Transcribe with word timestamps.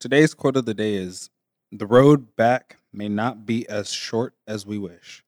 Today's 0.00 0.32
quote 0.32 0.56
of 0.56 0.64
the 0.64 0.72
day 0.72 0.94
is 0.94 1.28
The 1.70 1.86
road 1.86 2.34
back 2.34 2.78
may 2.90 3.06
not 3.06 3.44
be 3.44 3.68
as 3.68 3.92
short 3.92 4.32
as 4.46 4.64
we 4.64 4.78
wish, 4.78 5.22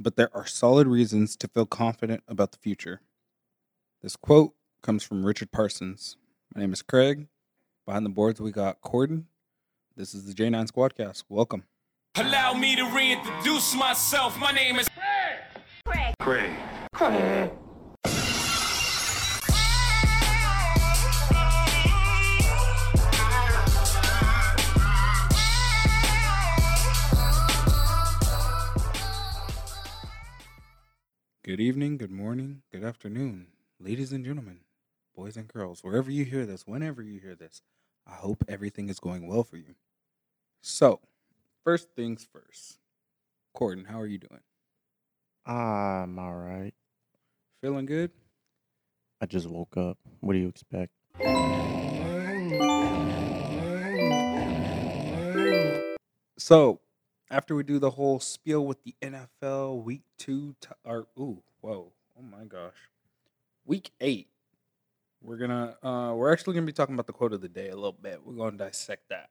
but 0.00 0.16
there 0.16 0.36
are 0.36 0.44
solid 0.44 0.88
reasons 0.88 1.36
to 1.36 1.46
feel 1.46 1.64
confident 1.64 2.24
about 2.26 2.50
the 2.50 2.58
future. 2.58 3.02
This 4.02 4.16
quote 4.16 4.54
comes 4.82 5.04
from 5.04 5.24
Richard 5.24 5.52
Parsons. 5.52 6.16
My 6.52 6.60
name 6.60 6.72
is 6.72 6.82
Craig. 6.82 7.28
Behind 7.86 8.04
the 8.04 8.10
boards, 8.10 8.40
we 8.40 8.50
got 8.50 8.80
Corden. 8.80 9.26
This 9.96 10.12
is 10.12 10.26
the 10.26 10.34
J9 10.34 10.72
Squadcast. 10.72 11.22
Welcome. 11.28 11.62
Allow 12.16 12.54
me 12.54 12.74
to 12.74 12.86
reintroduce 12.86 13.76
myself. 13.76 14.36
My 14.40 14.50
name 14.50 14.80
is 14.80 14.88
Craig. 15.86 16.16
Craig. 16.18 17.52
Good 31.50 31.58
evening, 31.58 31.96
good 31.96 32.12
morning, 32.12 32.62
good 32.70 32.84
afternoon, 32.84 33.48
ladies 33.80 34.12
and 34.12 34.24
gentlemen, 34.24 34.60
boys 35.16 35.36
and 35.36 35.48
girls, 35.48 35.82
wherever 35.82 36.08
you 36.08 36.24
hear 36.24 36.46
this, 36.46 36.64
whenever 36.64 37.02
you 37.02 37.18
hear 37.18 37.34
this. 37.34 37.60
I 38.06 38.12
hope 38.12 38.44
everything 38.46 38.88
is 38.88 39.00
going 39.00 39.26
well 39.26 39.42
for 39.42 39.56
you. 39.56 39.74
So, 40.62 41.00
first 41.64 41.88
things 41.96 42.24
first. 42.32 42.78
Corden, 43.56 43.84
how 43.84 43.98
are 43.98 44.06
you 44.06 44.18
doing? 44.18 44.42
I'm 45.44 46.20
all 46.20 46.36
right. 46.36 46.72
Feeling 47.60 47.86
good? 47.86 48.12
I 49.20 49.26
just 49.26 49.48
woke 49.48 49.76
up. 49.76 49.98
What 50.20 50.34
do 50.34 50.38
you 50.38 50.46
expect? 50.46 50.92
So, 56.38 56.78
after 57.30 57.54
we 57.54 57.62
do 57.62 57.78
the 57.78 57.90
whole 57.90 58.18
spiel 58.18 58.66
with 58.66 58.82
the 58.82 58.94
NFL 59.00 59.82
week 59.82 60.02
two, 60.18 60.54
t- 60.60 60.68
or 60.84 61.06
ooh, 61.18 61.42
whoa, 61.60 61.92
oh 62.18 62.22
my 62.22 62.44
gosh, 62.44 62.90
week 63.64 63.90
eight, 64.00 64.28
we're 65.22 65.36
gonna, 65.36 65.76
uh, 65.82 66.12
we're 66.14 66.32
actually 66.32 66.54
gonna 66.54 66.66
be 66.66 66.72
talking 66.72 66.94
about 66.94 67.06
the 67.06 67.12
quote 67.12 67.32
of 67.32 67.40
the 67.40 67.48
day 67.48 67.68
a 67.68 67.74
little 67.74 67.92
bit. 67.92 68.20
We're 68.24 68.34
gonna 68.34 68.56
dissect 68.56 69.08
that, 69.10 69.30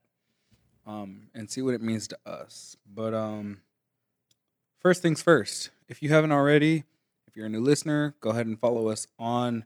um, 0.87 1.27
and 1.35 1.49
see 1.49 1.61
what 1.61 1.73
it 1.73 1.81
means 1.81 2.07
to 2.07 2.17
us. 2.25 2.77
But 2.93 3.13
um, 3.13 3.61
first 4.79 5.01
things 5.01 5.21
first, 5.21 5.71
if 5.87 6.01
you 6.01 6.09
haven't 6.09 6.31
already, 6.31 6.85
if 7.27 7.35
you're 7.35 7.47
a 7.47 7.49
new 7.49 7.61
listener, 7.61 8.15
go 8.21 8.29
ahead 8.29 8.47
and 8.47 8.59
follow 8.59 8.87
us 8.87 9.07
on 9.17 9.65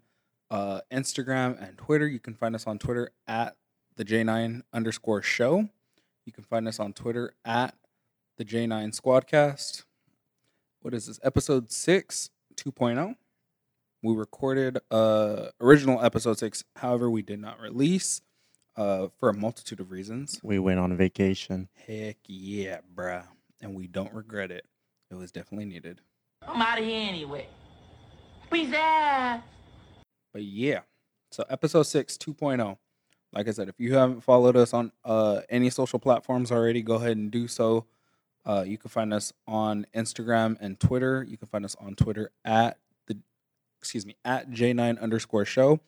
uh, 0.50 0.82
Instagram 0.92 1.62
and 1.62 1.78
Twitter. 1.78 2.08
You 2.08 2.20
can 2.20 2.34
find 2.34 2.56
us 2.56 2.68
on 2.68 2.80
Twitter 2.80 3.12
at 3.28 3.56
the 3.96 4.06
J9 4.06 4.62
underscore 4.74 5.22
show. 5.22 5.70
You 6.26 6.32
can 6.32 6.44
find 6.44 6.68
us 6.68 6.80
on 6.80 6.94
Twitter 6.94 7.34
at 7.46 7.76
the 8.38 8.46
J9 8.46 9.00
Squadcast. 9.00 9.84
What 10.82 10.94
is 10.94 11.08
this? 11.08 11.20
Episode 11.24 11.72
6, 11.72 12.30
2.0. 12.56 13.16
We 14.02 14.14
recorded 14.16 14.80
uh 14.92 15.48
original 15.62 16.04
episode 16.04 16.38
6, 16.38 16.66
however, 16.76 17.10
we 17.10 17.22
did 17.22 17.40
not 17.40 17.60
release 17.62 18.22
uh 18.76 19.08
for 19.18 19.30
a 19.30 19.34
multitude 19.34 19.80
of 19.80 19.92
reasons. 19.92 20.40
We 20.44 20.60
went 20.60 20.80
on 20.80 20.96
vacation. 20.98 21.70
Heck 21.88 22.18
yeah, 22.28 22.80
bruh. 22.94 23.24
And 23.62 23.76
we 23.76 23.88
don't 23.88 24.14
regret 24.14 24.52
it. 24.52 24.66
It 25.10 25.16
was 25.16 25.32
definitely 25.32 25.66
needed. 25.66 26.02
I'm 26.46 26.62
out 26.62 26.80
of 26.80 26.86
here 26.86 27.08
anyway. 27.08 27.48
Peace 28.52 28.74
out. 28.74 29.42
But 30.34 30.44
yeah. 30.44 30.82
So 31.32 31.46
episode 31.50 31.84
6 31.84 32.18
2.0. 32.18 32.78
Like 33.32 33.48
I 33.48 33.52
said, 33.52 33.70
if 33.70 33.76
you 33.80 33.94
haven't 33.94 34.22
followed 34.22 34.58
us 34.58 34.74
on 34.74 34.92
uh 35.06 35.42
any 35.50 35.70
social 35.70 36.00
platforms 36.00 36.52
already, 36.52 36.82
go 36.82 36.96
ahead 36.96 37.16
and 37.16 37.32
do 37.32 37.48
so. 37.48 37.86
Uh 38.46 38.64
you 38.66 38.78
can 38.78 38.90
find 38.90 39.14
us 39.14 39.34
on 39.48 39.86
Instagram 39.96 40.58
and 40.60 40.80
Twitter. 40.80 41.26
You 41.28 41.38
can 41.38 41.48
find 41.48 41.66
us 41.66 41.76
on 41.80 41.96
Twitter 41.96 42.32
at 42.44 42.78
the 43.08 43.18
excuse 43.80 44.06
me, 44.06 44.16
at 44.24 44.50
J9 44.52 45.00
underscore 45.00 45.46
show 45.46 45.80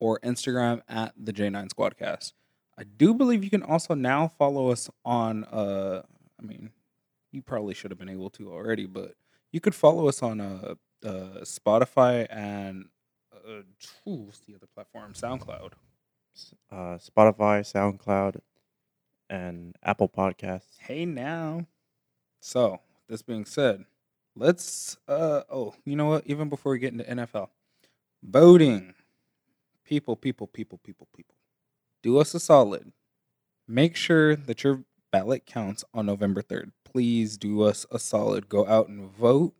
or 0.00 0.18
Instagram 0.20 0.82
at 0.88 1.14
the 1.16 1.32
J9 1.32 1.68
Squadcast. 1.68 2.32
I 2.76 2.84
do 2.84 3.14
believe 3.14 3.44
you 3.44 3.50
can 3.50 3.62
also 3.62 3.94
now 3.94 4.28
follow 4.28 4.70
us 4.70 4.90
on 5.04 5.44
uh 5.44 6.02
I 6.38 6.42
mean, 6.42 6.70
you 7.32 7.42
probably 7.42 7.74
should 7.74 7.90
have 7.90 7.98
been 7.98 8.08
able 8.08 8.30
to 8.30 8.52
already, 8.52 8.86
but 8.86 9.14
you 9.52 9.60
could 9.60 9.74
follow 9.74 10.08
us 10.08 10.22
on 10.22 10.40
uh, 10.40 10.74
uh 11.04 11.40
Spotify 11.42 12.26
and 12.30 12.86
uh, 13.46 13.62
what's 14.04 14.40
the 14.40 14.54
other 14.54 14.66
platform? 14.74 15.12
SoundCloud. 15.12 15.72
Uh, 16.70 16.98
Spotify, 16.98 17.60
SoundCloud, 17.60 18.40
and 19.30 19.76
Apple 19.82 20.08
Podcasts. 20.08 20.78
Hey 20.78 21.04
now. 21.04 21.66
So, 22.46 22.80
this 23.08 23.22
being 23.22 23.46
said, 23.46 23.86
let's 24.36 24.98
uh 25.08 25.44
oh, 25.50 25.74
you 25.86 25.96
know 25.96 26.04
what? 26.04 26.26
Even 26.26 26.50
before 26.50 26.72
we 26.72 26.78
get 26.78 26.92
into 26.92 27.04
NFL, 27.04 27.48
voting. 28.22 28.92
People, 29.82 30.14
people, 30.14 30.46
people, 30.46 30.78
people, 30.84 31.08
people. 31.16 31.36
Do 32.02 32.18
us 32.18 32.34
a 32.34 32.40
solid. 32.40 32.92
Make 33.66 33.96
sure 33.96 34.36
that 34.36 34.62
your 34.62 34.84
ballot 35.10 35.46
counts 35.46 35.84
on 35.94 36.04
November 36.04 36.42
3rd. 36.42 36.72
Please 36.84 37.38
do 37.38 37.62
us 37.62 37.86
a 37.90 37.98
solid. 37.98 38.50
Go 38.50 38.66
out 38.66 38.88
and 38.88 39.10
vote. 39.10 39.54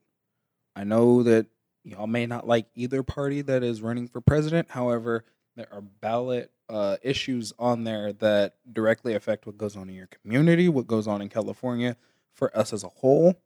I 0.76 0.84
know 0.84 1.22
that 1.22 1.46
y'all 1.84 2.06
may 2.06 2.26
not 2.26 2.46
like 2.46 2.66
either 2.74 3.02
party 3.02 3.40
that 3.40 3.62
is 3.62 3.80
running 3.80 4.08
for 4.08 4.20
president. 4.20 4.70
However, 4.70 5.24
there 5.56 5.68
are 5.72 5.80
ballot 5.80 6.50
uh, 6.68 6.98
issues 7.00 7.54
on 7.58 7.84
there 7.84 8.12
that 8.12 8.56
directly 8.70 9.14
affect 9.14 9.46
what 9.46 9.56
goes 9.56 9.74
on 9.74 9.88
in 9.88 9.94
your 9.94 10.08
community, 10.08 10.68
what 10.68 10.86
goes 10.86 11.08
on 11.08 11.22
in 11.22 11.30
California 11.30 11.96
for 12.34 12.56
us 12.56 12.72
as 12.72 12.84
a 12.84 12.88
whole. 12.88 13.40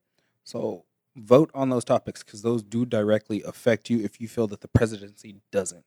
So 0.44 0.84
vote 1.14 1.50
on 1.54 1.68
those 1.68 1.84
topics 1.84 2.22
because 2.22 2.42
those 2.42 2.62
do 2.62 2.84
directly 2.84 3.42
affect 3.42 3.90
you 3.90 4.00
if 4.00 4.20
you 4.20 4.28
feel 4.28 4.46
that 4.48 4.60
the 4.60 4.68
presidency 4.68 5.36
doesn't. 5.52 5.84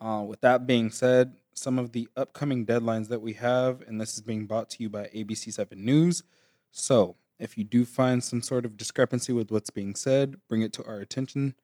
Uh, 0.00 0.24
with 0.26 0.40
that 0.40 0.66
being 0.66 0.90
said, 0.90 1.36
some 1.54 1.78
of 1.78 1.92
the 1.92 2.08
upcoming 2.16 2.66
deadlines 2.66 3.08
that 3.08 3.22
we 3.22 3.32
have, 3.34 3.82
and 3.86 4.00
this 4.00 4.14
is 4.14 4.22
being 4.22 4.46
brought 4.46 4.68
to 4.70 4.82
you 4.82 4.90
by 4.90 5.04
ABC7 5.14 5.76
News. 5.76 6.22
So, 6.70 7.16
if 7.38 7.56
you 7.56 7.64
do 7.64 7.84
find 7.84 8.22
some 8.22 8.42
sort 8.42 8.64
of 8.64 8.76
discrepancy 8.76 9.32
with 9.32 9.50
what's 9.50 9.70
being 9.70 9.94
said, 9.94 10.36
bring 10.48 10.62
it 10.62 10.72
to 10.74 10.84
our 10.84 11.00
attention, 11.00 11.54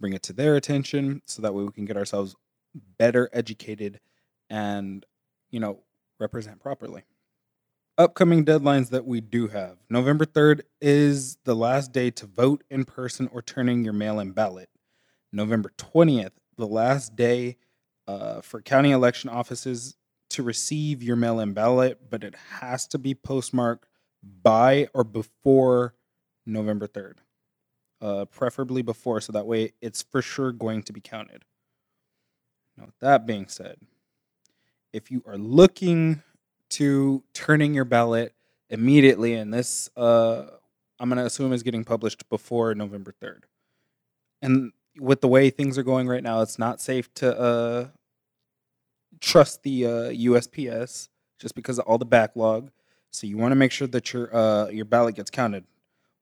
bring 0.00 0.12
it 0.12 0.22
to 0.24 0.32
their 0.32 0.56
attention, 0.56 1.22
so 1.26 1.42
that 1.42 1.54
way 1.54 1.64
we 1.64 1.72
can 1.72 1.84
get 1.84 1.96
ourselves 1.96 2.34
better 2.98 3.28
educated 3.32 4.00
and, 4.48 5.04
you 5.50 5.60
know, 5.60 5.80
represent 6.18 6.60
properly. 6.60 7.02
Upcoming 8.00 8.46
deadlines 8.46 8.88
that 8.88 9.04
we 9.04 9.20
do 9.20 9.48
have 9.48 9.76
November 9.90 10.24
3rd 10.24 10.62
is 10.80 11.36
the 11.44 11.54
last 11.54 11.92
day 11.92 12.10
to 12.12 12.24
vote 12.24 12.64
in 12.70 12.86
person 12.86 13.28
or 13.30 13.42
turning 13.42 13.84
your 13.84 13.92
mail 13.92 14.18
in 14.18 14.30
ballot. 14.30 14.70
November 15.34 15.70
20th, 15.76 16.30
the 16.56 16.66
last 16.66 17.14
day 17.14 17.58
uh, 18.08 18.40
for 18.40 18.62
county 18.62 18.90
election 18.90 19.28
offices 19.28 19.98
to 20.30 20.42
receive 20.42 21.02
your 21.02 21.14
mail 21.14 21.40
in 21.40 21.52
ballot, 21.52 22.00
but 22.08 22.24
it 22.24 22.34
has 22.60 22.86
to 22.86 22.96
be 22.96 23.14
postmarked 23.14 23.86
by 24.42 24.88
or 24.94 25.04
before 25.04 25.92
November 26.46 26.86
3rd. 26.86 27.16
Uh, 28.00 28.24
preferably 28.24 28.80
before, 28.80 29.20
so 29.20 29.30
that 29.30 29.46
way 29.46 29.74
it's 29.82 30.00
for 30.00 30.22
sure 30.22 30.52
going 30.52 30.82
to 30.82 30.94
be 30.94 31.02
counted. 31.02 31.44
Now, 32.78 32.86
with 32.86 32.98
that 33.00 33.26
being 33.26 33.46
said, 33.46 33.76
if 34.90 35.10
you 35.10 35.22
are 35.26 35.36
looking 35.36 36.22
to 36.70 37.22
turning 37.32 37.74
your 37.74 37.84
ballot 37.84 38.34
immediately, 38.68 39.34
and 39.34 39.52
this 39.52 39.90
uh, 39.96 40.46
I'm 40.98 41.08
going 41.08 41.18
to 41.18 41.24
assume 41.24 41.52
is 41.52 41.62
getting 41.62 41.84
published 41.84 42.28
before 42.28 42.74
November 42.74 43.14
3rd. 43.22 43.42
And 44.42 44.72
with 44.98 45.22
the 45.22 45.28
way 45.28 45.50
things 45.50 45.78
are 45.78 45.82
going 45.82 46.08
right 46.08 46.22
now, 46.22 46.42
it's 46.42 46.58
not 46.58 46.80
safe 46.80 47.12
to 47.14 47.38
uh, 47.38 47.88
trust 49.20 49.62
the 49.62 49.86
uh, 49.86 49.90
USPS 50.10 51.08
just 51.38 51.54
because 51.54 51.78
of 51.78 51.86
all 51.86 51.98
the 51.98 52.04
backlog. 52.04 52.70
So 53.10 53.26
you 53.26 53.38
want 53.38 53.52
to 53.52 53.56
make 53.56 53.72
sure 53.72 53.88
that 53.88 54.12
your 54.12 54.34
uh, 54.34 54.68
your 54.68 54.84
ballot 54.84 55.16
gets 55.16 55.30
counted. 55.30 55.64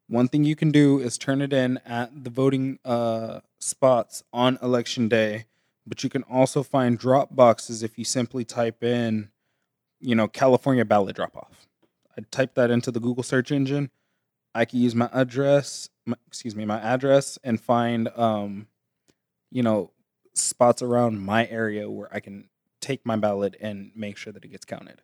One 0.08 0.28
thing 0.28 0.44
you 0.44 0.56
can 0.56 0.70
do 0.70 1.00
is 1.00 1.18
turn 1.18 1.42
it 1.42 1.52
in 1.52 1.78
at 1.84 2.24
the 2.24 2.30
voting 2.30 2.78
uh, 2.84 3.40
spots 3.58 4.22
on 4.32 4.58
election 4.62 5.08
day, 5.08 5.44
but 5.86 6.02
you 6.02 6.08
can 6.08 6.22
also 6.22 6.62
find 6.62 6.98
drop 6.98 7.36
boxes 7.36 7.82
if 7.82 7.98
you 7.98 8.04
simply 8.04 8.44
type 8.44 8.82
in, 8.82 9.28
you 10.00 10.14
know, 10.14 10.28
California 10.28 10.84
ballot 10.84 11.16
drop 11.16 11.36
off. 11.36 11.66
I 12.16 12.22
type 12.30 12.54
that 12.54 12.70
into 12.70 12.90
the 12.90 13.00
Google 13.00 13.22
search 13.22 13.52
engine. 13.52 13.90
I 14.54 14.64
can 14.64 14.80
use 14.80 14.94
my 14.94 15.08
address, 15.12 15.88
my, 16.06 16.16
excuse 16.26 16.56
me, 16.56 16.64
my 16.64 16.80
address, 16.80 17.38
and 17.44 17.60
find, 17.60 18.08
um, 18.16 18.66
you 19.50 19.62
know, 19.62 19.92
spots 20.34 20.82
around 20.82 21.20
my 21.20 21.46
area 21.46 21.90
where 21.90 22.08
I 22.12 22.20
can 22.20 22.48
take 22.80 23.04
my 23.04 23.16
ballot 23.16 23.56
and 23.60 23.90
make 23.94 24.16
sure 24.16 24.32
that 24.32 24.44
it 24.44 24.48
gets 24.48 24.64
counted. 24.64 25.02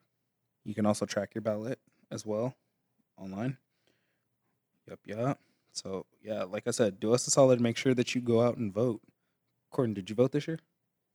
You 0.65 0.75
can 0.75 0.87
also 0.87 1.07
track 1.07 1.35
your 1.35 1.43
ballot 1.43 1.79
as 2.11 2.25
well 2.25 2.55
online. 3.17 3.59
Yep, 4.89 4.99
yeah. 5.05 5.35
So 5.73 6.07
yeah, 6.23 6.45
like 6.45 6.67
I 6.67 6.71
said, 6.71 7.01
do 7.01 7.13
us 7.13 7.27
a 7.27 7.31
solid. 7.31 7.61
Make 7.61 7.77
sure 7.77 7.95
that 7.95 8.15
you 8.15 8.21
go 8.21 8.43
out 8.43 8.57
and 8.57 8.73
vote. 8.73 9.01
Corden, 9.73 9.95
did 9.95 10.09
you 10.09 10.17
vote 10.17 10.33
this 10.33 10.47
year? 10.47 10.59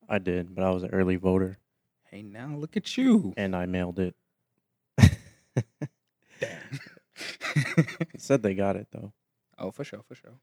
I 0.07 0.19
did, 0.19 0.53
but 0.53 0.63
I 0.63 0.71
was 0.71 0.83
an 0.83 0.89
early 0.91 1.15
voter. 1.15 1.57
Hey, 2.11 2.21
now 2.23 2.55
look 2.55 2.75
at 2.75 2.97
you. 2.97 3.33
and 3.37 3.55
I 3.55 3.65
mailed 3.65 3.99
it. 3.99 4.15
Damn. 6.39 6.79
Said 8.17 8.41
they 8.43 8.53
got 8.53 8.75
it 8.75 8.87
though. 8.91 9.13
oh, 9.57 9.71
for 9.71 9.83
sure, 9.83 10.01
for 10.07 10.15
sure. 10.15 10.39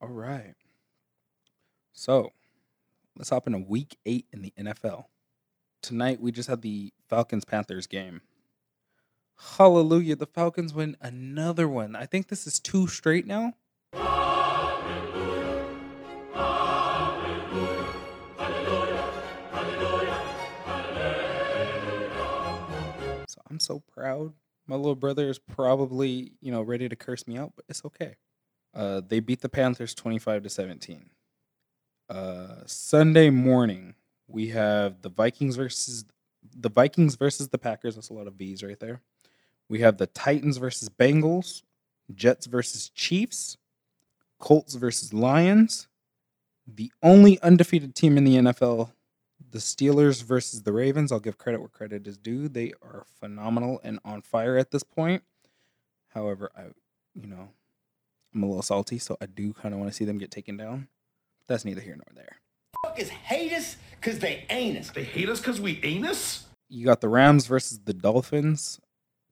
All 0.00 0.08
right. 0.08 0.54
So 1.92 2.32
let's 3.16 3.30
hop 3.30 3.46
into 3.46 3.58
week 3.58 3.96
eight 4.06 4.26
in 4.32 4.42
the 4.42 4.52
NFL. 4.58 5.04
Tonight 5.82 6.20
we 6.20 6.30
just 6.30 6.48
had 6.48 6.62
the 6.62 6.92
Falcons 7.08 7.44
Panthers 7.44 7.86
game. 7.86 8.20
Hallelujah. 9.56 10.16
The 10.16 10.26
Falcons 10.26 10.74
win 10.74 10.96
another 11.00 11.68
one. 11.68 11.96
I 11.96 12.06
think 12.06 12.28
this 12.28 12.46
is 12.46 12.60
two 12.60 12.86
straight 12.86 13.26
now. 13.26 13.54
I'm 23.58 23.60
so 23.60 23.82
proud. 23.92 24.32
My 24.68 24.76
little 24.76 24.94
brother 24.94 25.28
is 25.28 25.40
probably, 25.40 26.30
you 26.40 26.52
know, 26.52 26.62
ready 26.62 26.88
to 26.88 26.94
curse 26.94 27.26
me 27.26 27.36
out, 27.36 27.54
but 27.56 27.64
it's 27.68 27.84
okay. 27.84 28.14
Uh, 28.72 29.00
they 29.04 29.18
beat 29.18 29.40
the 29.40 29.48
Panthers 29.48 29.96
25 29.96 30.44
to 30.44 30.48
17. 30.48 31.10
Uh, 32.08 32.46
Sunday 32.66 33.30
morning, 33.30 33.96
we 34.28 34.46
have 34.50 35.02
the 35.02 35.08
Vikings 35.08 35.56
versus 35.56 36.04
the 36.56 36.70
Vikings 36.70 37.16
versus 37.16 37.48
the 37.48 37.58
Packers. 37.58 37.96
That's 37.96 38.10
a 38.10 38.14
lot 38.14 38.28
of 38.28 38.34
V's 38.34 38.62
right 38.62 38.78
there. 38.78 39.00
We 39.68 39.80
have 39.80 39.98
the 39.98 40.06
Titans 40.06 40.58
versus 40.58 40.88
Bengals, 40.88 41.62
Jets 42.14 42.46
versus 42.46 42.90
Chiefs, 42.90 43.56
Colts 44.38 44.74
versus 44.74 45.12
Lions, 45.12 45.88
the 46.64 46.92
only 47.02 47.40
undefeated 47.42 47.96
team 47.96 48.16
in 48.18 48.22
the 48.22 48.36
NFL, 48.36 48.92
the 49.50 49.58
Steelers 49.58 50.22
versus 50.22 50.62
the 50.62 50.72
Ravens. 50.72 51.12
I'll 51.12 51.20
give 51.20 51.38
credit 51.38 51.60
where 51.60 51.68
credit 51.68 52.06
is 52.06 52.18
due. 52.18 52.48
They 52.48 52.72
are 52.82 53.04
phenomenal 53.20 53.80
and 53.82 53.98
on 54.04 54.22
fire 54.22 54.56
at 54.56 54.70
this 54.70 54.82
point. 54.82 55.22
However, 56.08 56.50
I, 56.56 56.64
you 57.14 57.28
know, 57.28 57.48
I'm 58.34 58.42
a 58.42 58.46
little 58.46 58.62
salty, 58.62 58.98
so 58.98 59.16
I 59.20 59.26
do 59.26 59.52
kind 59.52 59.74
of 59.74 59.80
want 59.80 59.90
to 59.90 59.96
see 59.96 60.04
them 60.04 60.18
get 60.18 60.30
taken 60.30 60.56
down. 60.56 60.88
That's 61.46 61.64
neither 61.64 61.80
here 61.80 61.96
nor 61.96 62.06
there. 62.14 62.36
Fuckers 62.84 63.08
hate 63.08 63.52
us 63.52 63.76
because 64.00 64.18
they 64.18 64.44
ain't 64.50 64.78
us. 64.78 64.90
They 64.90 65.04
hate 65.04 65.28
us 65.28 65.40
because 65.40 65.60
we 65.60 65.80
anus? 65.82 66.46
You 66.68 66.84
got 66.84 67.00
the 67.00 67.08
Rams 67.08 67.46
versus 67.46 67.80
the 67.84 67.94
Dolphins. 67.94 68.78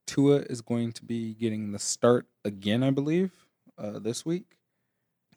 Tua 0.07 0.39
is 0.39 0.61
going 0.63 0.93
to 0.93 1.05
be 1.05 1.35
getting 1.35 1.73
the 1.73 1.79
start 1.79 2.27
again, 2.45 2.83
I 2.83 2.91
believe, 2.91 3.33
uh, 3.77 3.99
this 3.99 4.25
week. 4.25 4.57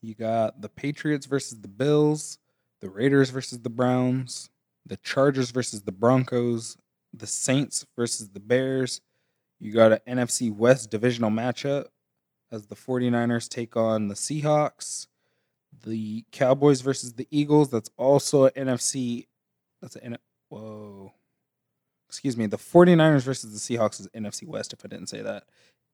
You 0.02 0.14
got 0.14 0.62
the 0.62 0.70
Patriots 0.70 1.26
versus 1.26 1.60
the 1.60 1.68
Bills, 1.68 2.38
the 2.80 2.90
Raiders 2.90 3.32
versus 3.32 3.60
the 3.60 3.70
Browns, 3.70 4.50
the 4.90 4.98
Chargers 4.98 5.52
versus 5.52 5.84
the 5.84 5.92
Broncos, 5.92 6.78
the 7.14 7.28
Saints 7.28 7.86
versus 7.96 8.30
the 8.30 8.40
Bears. 8.40 9.02
You 9.60 9.72
got 9.72 9.94
an 9.94 10.18
NFC 10.18 10.54
West 10.54 10.92
divisional 10.92 11.32
matchup 11.32 11.86
as 12.52 12.68
the 12.68 12.76
49ers 12.76 13.48
take 13.48 13.78
on 13.78 14.10
the 14.10 14.16
Seahawks. 14.16 15.08
The 15.86 16.26
Cowboys 16.32 16.82
versus 16.82 17.14
the 17.14 17.28
Eagles. 17.32 17.70
That's 17.70 17.90
also 17.98 18.46
an 18.46 18.68
NFC. 18.68 19.28
That's 19.82 19.96
an. 19.96 20.18
Whoa 20.50 21.14
excuse 22.10 22.36
me, 22.36 22.48
the 22.48 22.58
49ers 22.58 23.22
versus 23.22 23.54
the 23.54 23.78
Seahawks 23.78 24.00
is 24.00 24.08
NFC 24.08 24.48
West, 24.48 24.74
if 24.74 24.84
I 24.84 24.88
didn't 24.88 25.10
say 25.10 25.22
that. 25.22 25.44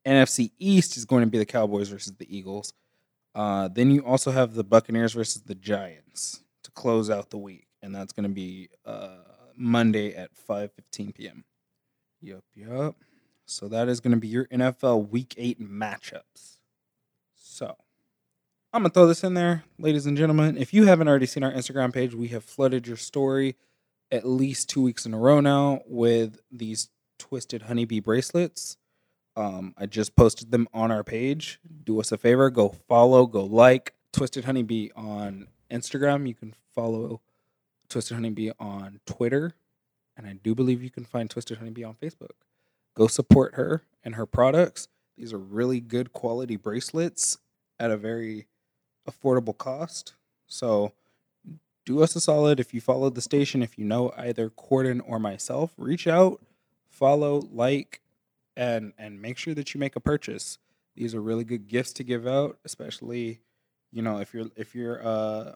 NFC 0.07 0.51
East 0.57 0.95
is 0.95 1.03
going 1.03 1.23
to 1.23 1.29
be 1.29 1.37
the 1.37 1.45
Cowboys 1.45 1.89
versus 1.89 2.15
the 2.15 2.35
Eagles. 2.35 2.73
Uh, 3.35 3.67
then 3.67 3.91
you 3.91 3.99
also 4.05 4.31
have 4.31 4.53
the 4.53 4.63
Buccaneers 4.63 5.11
versus 5.11 5.41
the 5.41 5.55
Giants 5.55 6.41
to 6.63 6.71
close 6.71 7.09
out 7.09 7.31
the 7.31 7.37
week, 7.37 7.67
and 7.85 7.93
that's 7.93 8.11
going 8.11 8.23
to 8.23 8.33
be 8.33 8.69
uh, 8.85 9.17
Monday 9.55 10.13
at 10.15 10.31
5:15 10.35 11.13
p.m. 11.15 11.45
Yup, 12.19 12.43
yup. 12.55 12.95
So 13.45 13.67
that 13.67 13.87
is 13.87 13.99
going 13.99 14.11
to 14.11 14.19
be 14.19 14.27
your 14.27 14.45
NFL 14.45 15.09
Week 15.09 15.35
Eight 15.37 15.61
matchups. 15.61 16.57
So 17.35 17.77
I'm 18.73 18.81
gonna 18.81 18.89
throw 18.89 19.07
this 19.07 19.23
in 19.23 19.35
there, 19.35 19.63
ladies 19.79 20.05
and 20.05 20.17
gentlemen. 20.17 20.57
If 20.57 20.73
you 20.73 20.85
haven't 20.85 21.07
already 21.07 21.27
seen 21.27 21.43
our 21.43 21.53
Instagram 21.53 21.93
page, 21.93 22.13
we 22.13 22.27
have 22.29 22.43
flooded 22.43 22.87
your 22.87 22.97
story 22.97 23.55
at 24.11 24.27
least 24.27 24.67
two 24.67 24.81
weeks 24.81 25.05
in 25.05 25.13
a 25.13 25.17
row 25.17 25.39
now 25.39 25.79
with 25.87 26.39
these 26.51 26.89
twisted 27.17 27.61
honeybee 27.61 28.01
bracelets. 28.01 28.75
Um, 29.37 29.73
I 29.77 29.85
just 29.85 30.17
posted 30.17 30.51
them 30.51 30.67
on 30.73 30.91
our 30.91 31.05
page. 31.05 31.61
Do 31.85 32.01
us 32.01 32.11
a 32.11 32.17
favor, 32.17 32.49
go 32.49 32.75
follow, 32.89 33.25
go 33.27 33.45
like 33.45 33.93
Twisted 34.11 34.43
Honeybee 34.43 34.89
on 34.95 35.47
Instagram. 35.71 36.27
You 36.27 36.35
can 36.35 36.53
follow 36.73 37.21
Twisted 37.89 38.15
Honeybee 38.15 38.51
on 38.59 38.99
Twitter, 39.05 39.53
and 40.17 40.27
I 40.27 40.33
do 40.33 40.55
believe 40.55 40.83
you 40.83 40.89
can 40.89 41.05
find 41.05 41.29
Twisted 41.29 41.57
Honeybee 41.57 41.83
on 41.83 41.95
Facebook. 41.95 42.31
Go 42.95 43.07
support 43.07 43.55
her 43.55 43.83
and 44.03 44.15
her 44.15 44.25
products. 44.25 44.87
These 45.17 45.33
are 45.33 45.37
really 45.37 45.79
good 45.79 46.13
quality 46.13 46.55
bracelets 46.55 47.37
at 47.79 47.91
a 47.91 47.97
very 47.97 48.47
affordable 49.09 49.57
cost. 49.57 50.13
So 50.47 50.93
do 51.85 52.01
us 52.01 52.15
a 52.15 52.19
solid 52.19 52.59
if 52.59 52.73
you 52.73 52.81
follow 52.81 53.09
the 53.09 53.21
station 53.21 53.61
if 53.61 53.77
you 53.77 53.85
know 53.85 54.11
either 54.17 54.49
Corden 54.49 55.01
or 55.05 55.19
myself 55.19 55.71
reach 55.77 56.07
out 56.07 56.41
follow 56.89 57.47
like 57.51 58.01
and 58.57 58.93
and 58.97 59.21
make 59.21 59.37
sure 59.37 59.53
that 59.53 59.73
you 59.73 59.79
make 59.79 59.95
a 59.95 59.99
purchase 59.99 60.57
these 60.95 61.13
are 61.13 61.21
really 61.21 61.43
good 61.43 61.67
gifts 61.67 61.93
to 61.93 62.03
give 62.03 62.25
out 62.25 62.57
especially 62.65 63.39
you 63.91 64.01
know 64.01 64.17
if 64.17 64.33
you're 64.33 64.47
if 64.55 64.73
you're 64.75 65.05
uh 65.05 65.53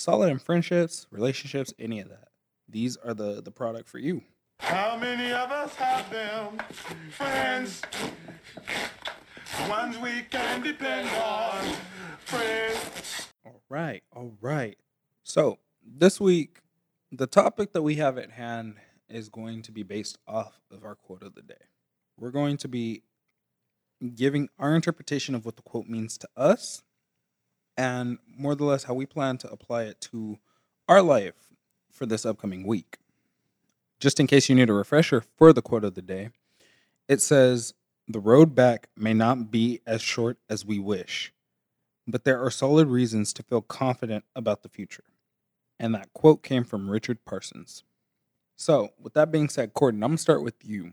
solid 0.00 0.30
in 0.30 0.38
friendships 0.38 1.06
relationships 1.10 1.72
any 1.78 2.00
of 2.00 2.08
that 2.08 2.28
these 2.68 2.96
are 2.98 3.14
the 3.14 3.40
the 3.42 3.50
product 3.50 3.88
for 3.88 3.98
you 3.98 4.22
How 4.60 4.96
many 4.96 5.32
of 5.32 5.50
us 5.50 5.74
have 5.76 6.10
them 6.10 6.58
friends? 7.10 7.80
Ones 9.68 9.98
we 9.98 10.22
can 10.30 10.62
depend 10.62 11.08
on. 11.10 11.64
Friends. 12.24 13.28
All 13.44 13.62
right, 13.68 14.02
all 14.14 14.32
right. 14.40 14.76
So 15.22 15.58
this 15.82 16.20
week, 16.20 16.60
the 17.10 17.26
topic 17.26 17.72
that 17.72 17.82
we 17.82 17.96
have 17.96 18.18
at 18.18 18.30
hand 18.32 18.76
is 19.08 19.28
going 19.28 19.62
to 19.62 19.72
be 19.72 19.82
based 19.82 20.18
off 20.26 20.60
of 20.70 20.84
our 20.84 20.94
quote 20.94 21.22
of 21.22 21.34
the 21.34 21.42
day. 21.42 21.66
We're 22.18 22.30
going 22.30 22.58
to 22.58 22.68
be 22.68 23.02
giving 24.14 24.48
our 24.58 24.74
interpretation 24.74 25.34
of 25.34 25.44
what 25.44 25.56
the 25.56 25.62
quote 25.62 25.86
means 25.86 26.16
to 26.18 26.28
us 26.36 26.82
and 27.80 28.18
more 28.36 28.52
or 28.52 28.56
less 28.56 28.84
how 28.84 28.92
we 28.92 29.06
plan 29.06 29.38
to 29.38 29.50
apply 29.50 29.84
it 29.84 29.98
to 30.02 30.38
our 30.86 31.00
life 31.00 31.48
for 31.90 32.04
this 32.04 32.26
upcoming 32.26 32.66
week. 32.66 32.98
Just 33.98 34.20
in 34.20 34.26
case 34.26 34.50
you 34.50 34.54
need 34.54 34.68
a 34.68 34.74
refresher 34.74 35.22
for 35.38 35.54
the 35.54 35.62
quote 35.62 35.84
of 35.84 35.94
the 35.94 36.02
day, 36.02 36.28
it 37.08 37.22
says, 37.22 37.72
The 38.06 38.20
road 38.20 38.54
back 38.54 38.88
may 38.98 39.14
not 39.14 39.50
be 39.50 39.80
as 39.86 40.02
short 40.02 40.36
as 40.50 40.62
we 40.62 40.78
wish, 40.78 41.32
but 42.06 42.24
there 42.24 42.44
are 42.44 42.50
solid 42.50 42.88
reasons 42.88 43.32
to 43.32 43.42
feel 43.42 43.62
confident 43.62 44.26
about 44.36 44.62
the 44.62 44.68
future. 44.68 45.04
And 45.78 45.94
that 45.94 46.12
quote 46.12 46.42
came 46.42 46.64
from 46.64 46.90
Richard 46.90 47.24
Parsons. 47.24 47.82
So, 48.56 48.90
with 49.00 49.14
that 49.14 49.32
being 49.32 49.48
said, 49.48 49.72
Corden, 49.72 50.04
I'm 50.04 50.16
to 50.16 50.18
start 50.18 50.42
with 50.42 50.56
you. 50.62 50.92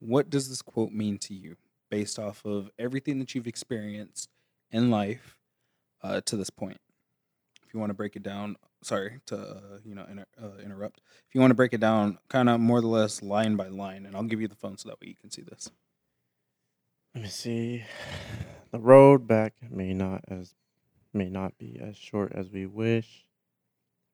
What 0.00 0.28
does 0.28 0.50
this 0.50 0.60
quote 0.60 0.92
mean 0.92 1.16
to 1.20 1.32
you 1.32 1.56
based 1.90 2.18
off 2.18 2.44
of 2.44 2.68
everything 2.78 3.20
that 3.20 3.34
you've 3.34 3.46
experienced 3.46 4.28
in 4.70 4.90
life 4.90 5.37
uh, 6.02 6.20
to 6.22 6.36
this 6.36 6.50
point? 6.50 6.78
If 7.66 7.74
you 7.74 7.80
want 7.80 7.90
to 7.90 7.94
break 7.94 8.16
it 8.16 8.22
down, 8.22 8.56
sorry 8.82 9.20
to 9.26 9.38
uh, 9.38 9.78
you 9.84 9.94
know 9.94 10.06
inter- 10.10 10.26
uh, 10.42 10.58
interrupt. 10.62 11.00
If 11.28 11.34
you 11.34 11.40
want 11.40 11.50
to 11.50 11.56
break 11.56 11.72
it 11.72 11.80
down, 11.80 12.18
kind 12.28 12.48
of 12.48 12.60
more 12.60 12.78
or 12.78 12.82
less 12.82 13.22
line 13.22 13.56
by 13.56 13.68
line, 13.68 14.06
and 14.06 14.16
I'll 14.16 14.22
give 14.22 14.40
you 14.40 14.48
the 14.48 14.54
phone 14.54 14.78
so 14.78 14.88
that 14.88 15.00
way 15.00 15.08
you 15.08 15.16
can 15.16 15.30
see 15.30 15.42
this. 15.42 15.70
Let 17.14 17.24
me 17.24 17.30
see. 17.30 17.84
The 18.70 18.78
road 18.78 19.26
back 19.26 19.54
may 19.70 19.92
not 19.92 20.24
as 20.28 20.54
may 21.12 21.28
not 21.28 21.58
be 21.58 21.78
as 21.80 21.96
short 21.96 22.32
as 22.32 22.50
we 22.50 22.66
wish, 22.66 23.26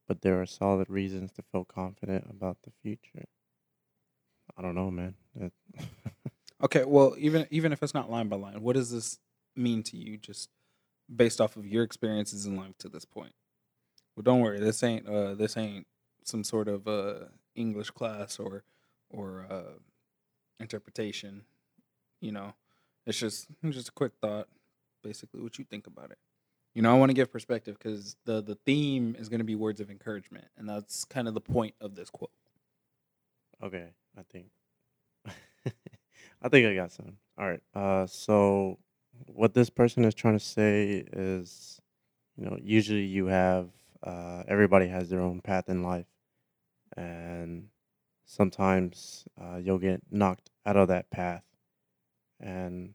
but 0.08 0.22
there 0.22 0.40
are 0.40 0.46
solid 0.46 0.88
reasons 0.88 1.32
to 1.32 1.42
feel 1.42 1.64
confident 1.64 2.26
about 2.30 2.58
the 2.62 2.70
future. 2.82 3.24
I 4.56 4.62
don't 4.62 4.74
know, 4.74 4.90
man. 4.90 5.14
Okay, 6.62 6.84
well, 6.86 7.14
even 7.18 7.46
even 7.50 7.72
if 7.72 7.82
it's 7.82 7.92
not 7.92 8.10
line 8.10 8.28
by 8.28 8.36
line, 8.36 8.62
what 8.62 8.74
does 8.74 8.90
this 8.90 9.18
mean 9.54 9.82
to 9.82 9.98
you, 9.98 10.16
just 10.16 10.48
based 11.14 11.40
off 11.40 11.56
of 11.56 11.66
your 11.66 11.82
experiences 11.82 12.46
in 12.46 12.56
life 12.56 12.76
to 12.78 12.88
this 12.88 13.04
point? 13.04 13.32
Well, 14.14 14.22
don't 14.22 14.40
worry, 14.40 14.60
this 14.60 14.82
ain't 14.82 15.08
uh 15.08 15.34
this 15.34 15.56
ain't 15.56 15.86
some 16.24 16.44
sort 16.44 16.68
of 16.68 16.86
uh 16.86 17.26
English 17.54 17.90
class 17.90 18.38
or 18.38 18.64
or 19.10 19.46
uh 19.50 19.78
interpretation. 20.60 21.42
You 22.20 22.32
know, 22.32 22.54
it's 23.06 23.18
just 23.18 23.48
just 23.68 23.88
a 23.88 23.92
quick 23.92 24.12
thought, 24.20 24.48
basically 25.02 25.40
what 25.42 25.58
you 25.58 25.64
think 25.64 25.86
about 25.86 26.10
it. 26.10 26.18
You 26.74 26.82
know, 26.82 26.92
I 26.92 26.98
want 26.98 27.10
to 27.10 27.14
give 27.14 27.30
perspective 27.30 27.76
because 27.78 28.16
the 28.24 28.42
the 28.42 28.56
theme 28.66 29.16
is 29.18 29.28
going 29.28 29.40
to 29.40 29.44
be 29.44 29.54
words 29.54 29.80
of 29.80 29.90
encouragement, 29.90 30.46
and 30.56 30.68
that's 30.68 31.04
kind 31.04 31.28
of 31.28 31.34
the 31.34 31.40
point 31.40 31.74
of 31.80 31.94
this 31.94 32.10
quote. 32.10 32.30
okay, 33.62 33.88
I 34.16 34.22
think. 34.22 34.46
I 36.42 36.48
think 36.48 36.66
I 36.66 36.74
got 36.74 36.92
some. 36.92 37.16
All 37.38 37.48
right. 37.48 37.62
Uh, 37.74 38.06
so 38.06 38.78
what 39.26 39.54
this 39.54 39.70
person 39.70 40.04
is 40.04 40.14
trying 40.14 40.38
to 40.38 40.44
say 40.44 41.04
is, 41.12 41.80
you 42.36 42.44
know, 42.44 42.56
usually 42.60 43.04
you 43.04 43.26
have 43.26 43.68
uh, 44.02 44.42
everybody 44.48 44.88
has 44.88 45.08
their 45.08 45.20
own 45.20 45.40
path 45.40 45.68
in 45.68 45.82
life, 45.82 46.06
and 46.96 47.68
sometimes 48.26 49.24
uh, 49.40 49.56
you'll 49.56 49.78
get 49.78 50.02
knocked 50.10 50.50
out 50.66 50.76
of 50.76 50.88
that 50.88 51.10
path. 51.10 51.42
And 52.40 52.94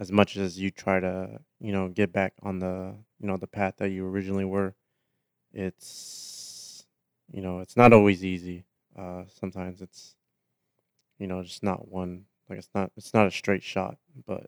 as 0.00 0.10
much 0.10 0.36
as 0.36 0.58
you 0.58 0.70
try 0.70 1.00
to, 1.00 1.40
you 1.60 1.72
know, 1.72 1.88
get 1.88 2.12
back 2.12 2.34
on 2.42 2.58
the, 2.58 2.94
you 3.20 3.26
know, 3.26 3.36
the 3.36 3.46
path 3.46 3.74
that 3.78 3.90
you 3.90 4.06
originally 4.06 4.44
were, 4.44 4.74
it's, 5.52 6.86
you 7.32 7.42
know, 7.42 7.60
it's 7.60 7.76
not 7.76 7.92
always 7.92 8.24
easy. 8.24 8.64
Uh, 8.98 9.24
sometimes 9.40 9.82
it's, 9.82 10.14
you 11.18 11.26
know, 11.26 11.42
just 11.42 11.62
not 11.62 11.88
one, 11.88 12.24
like 12.48 12.58
it's 12.58 12.70
not, 12.74 12.90
it's 12.96 13.14
not 13.14 13.26
a 13.26 13.30
straight 13.30 13.62
shot, 13.62 13.98
but 14.26 14.46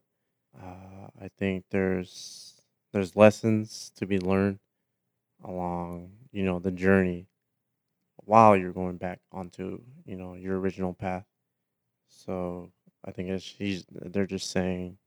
uh, 0.61 1.09
I 1.21 1.29
think 1.39 1.65
there's, 1.71 2.61
there's 2.93 3.17
lessons 3.17 3.93
to 3.97 4.07
be 4.07 4.19
learned 4.19 4.59
along, 5.45 6.13
you 6.33 6.45
know, 6.45 6.59
the 6.59 6.73
journey 6.73 7.29
while 8.25 8.57
you're 8.57 8.73
going 8.73 8.97
back 8.99 9.21
onto, 9.33 9.81
you 10.07 10.17
know, 10.17 10.35
your 10.35 10.59
original 10.61 10.95
path. 10.95 11.27
So 12.09 12.73
I 13.05 13.13
think 13.13 13.31
it's 13.31 13.45
he's 13.47 13.85
they're 13.91 14.27
just 14.27 14.51
saying, 14.51 14.99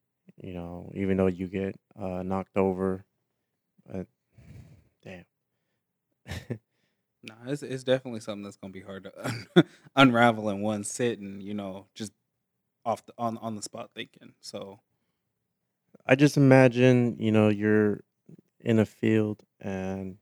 you 0.41 0.53
know, 0.53 0.91
even 0.95 1.17
though 1.17 1.27
you 1.27 1.47
get 1.47 1.75
uh, 1.99 2.23
knocked 2.23 2.57
over, 2.57 3.05
but 3.87 4.07
damn. 5.03 5.25
No, 7.23 7.35
it's 7.47 7.63
it's 7.63 7.83
definitely 7.83 8.21
something 8.21 8.43
that's 8.43 8.55
gonna 8.57 8.71
be 8.71 8.81
hard 8.81 9.03
to 9.03 9.27
un- 9.27 9.47
unravel 9.95 10.49
in 10.49 10.61
one 10.61 10.83
sit 10.85 11.19
and 11.19 11.43
you 11.43 11.53
know 11.53 11.87
just 11.93 12.13
off 12.85 13.05
the 13.05 13.13
on 13.17 13.37
on 13.39 13.55
the 13.55 13.61
spot 13.63 13.91
thinking. 13.95 14.35
So 14.41 14.81
I 16.09 16.15
just 16.15 16.37
imagine, 16.37 17.17
you 17.19 17.31
know, 17.31 17.49
you're 17.49 18.01
in 18.61 18.79
a 18.79 18.85
field 18.87 19.43
and 19.61 20.17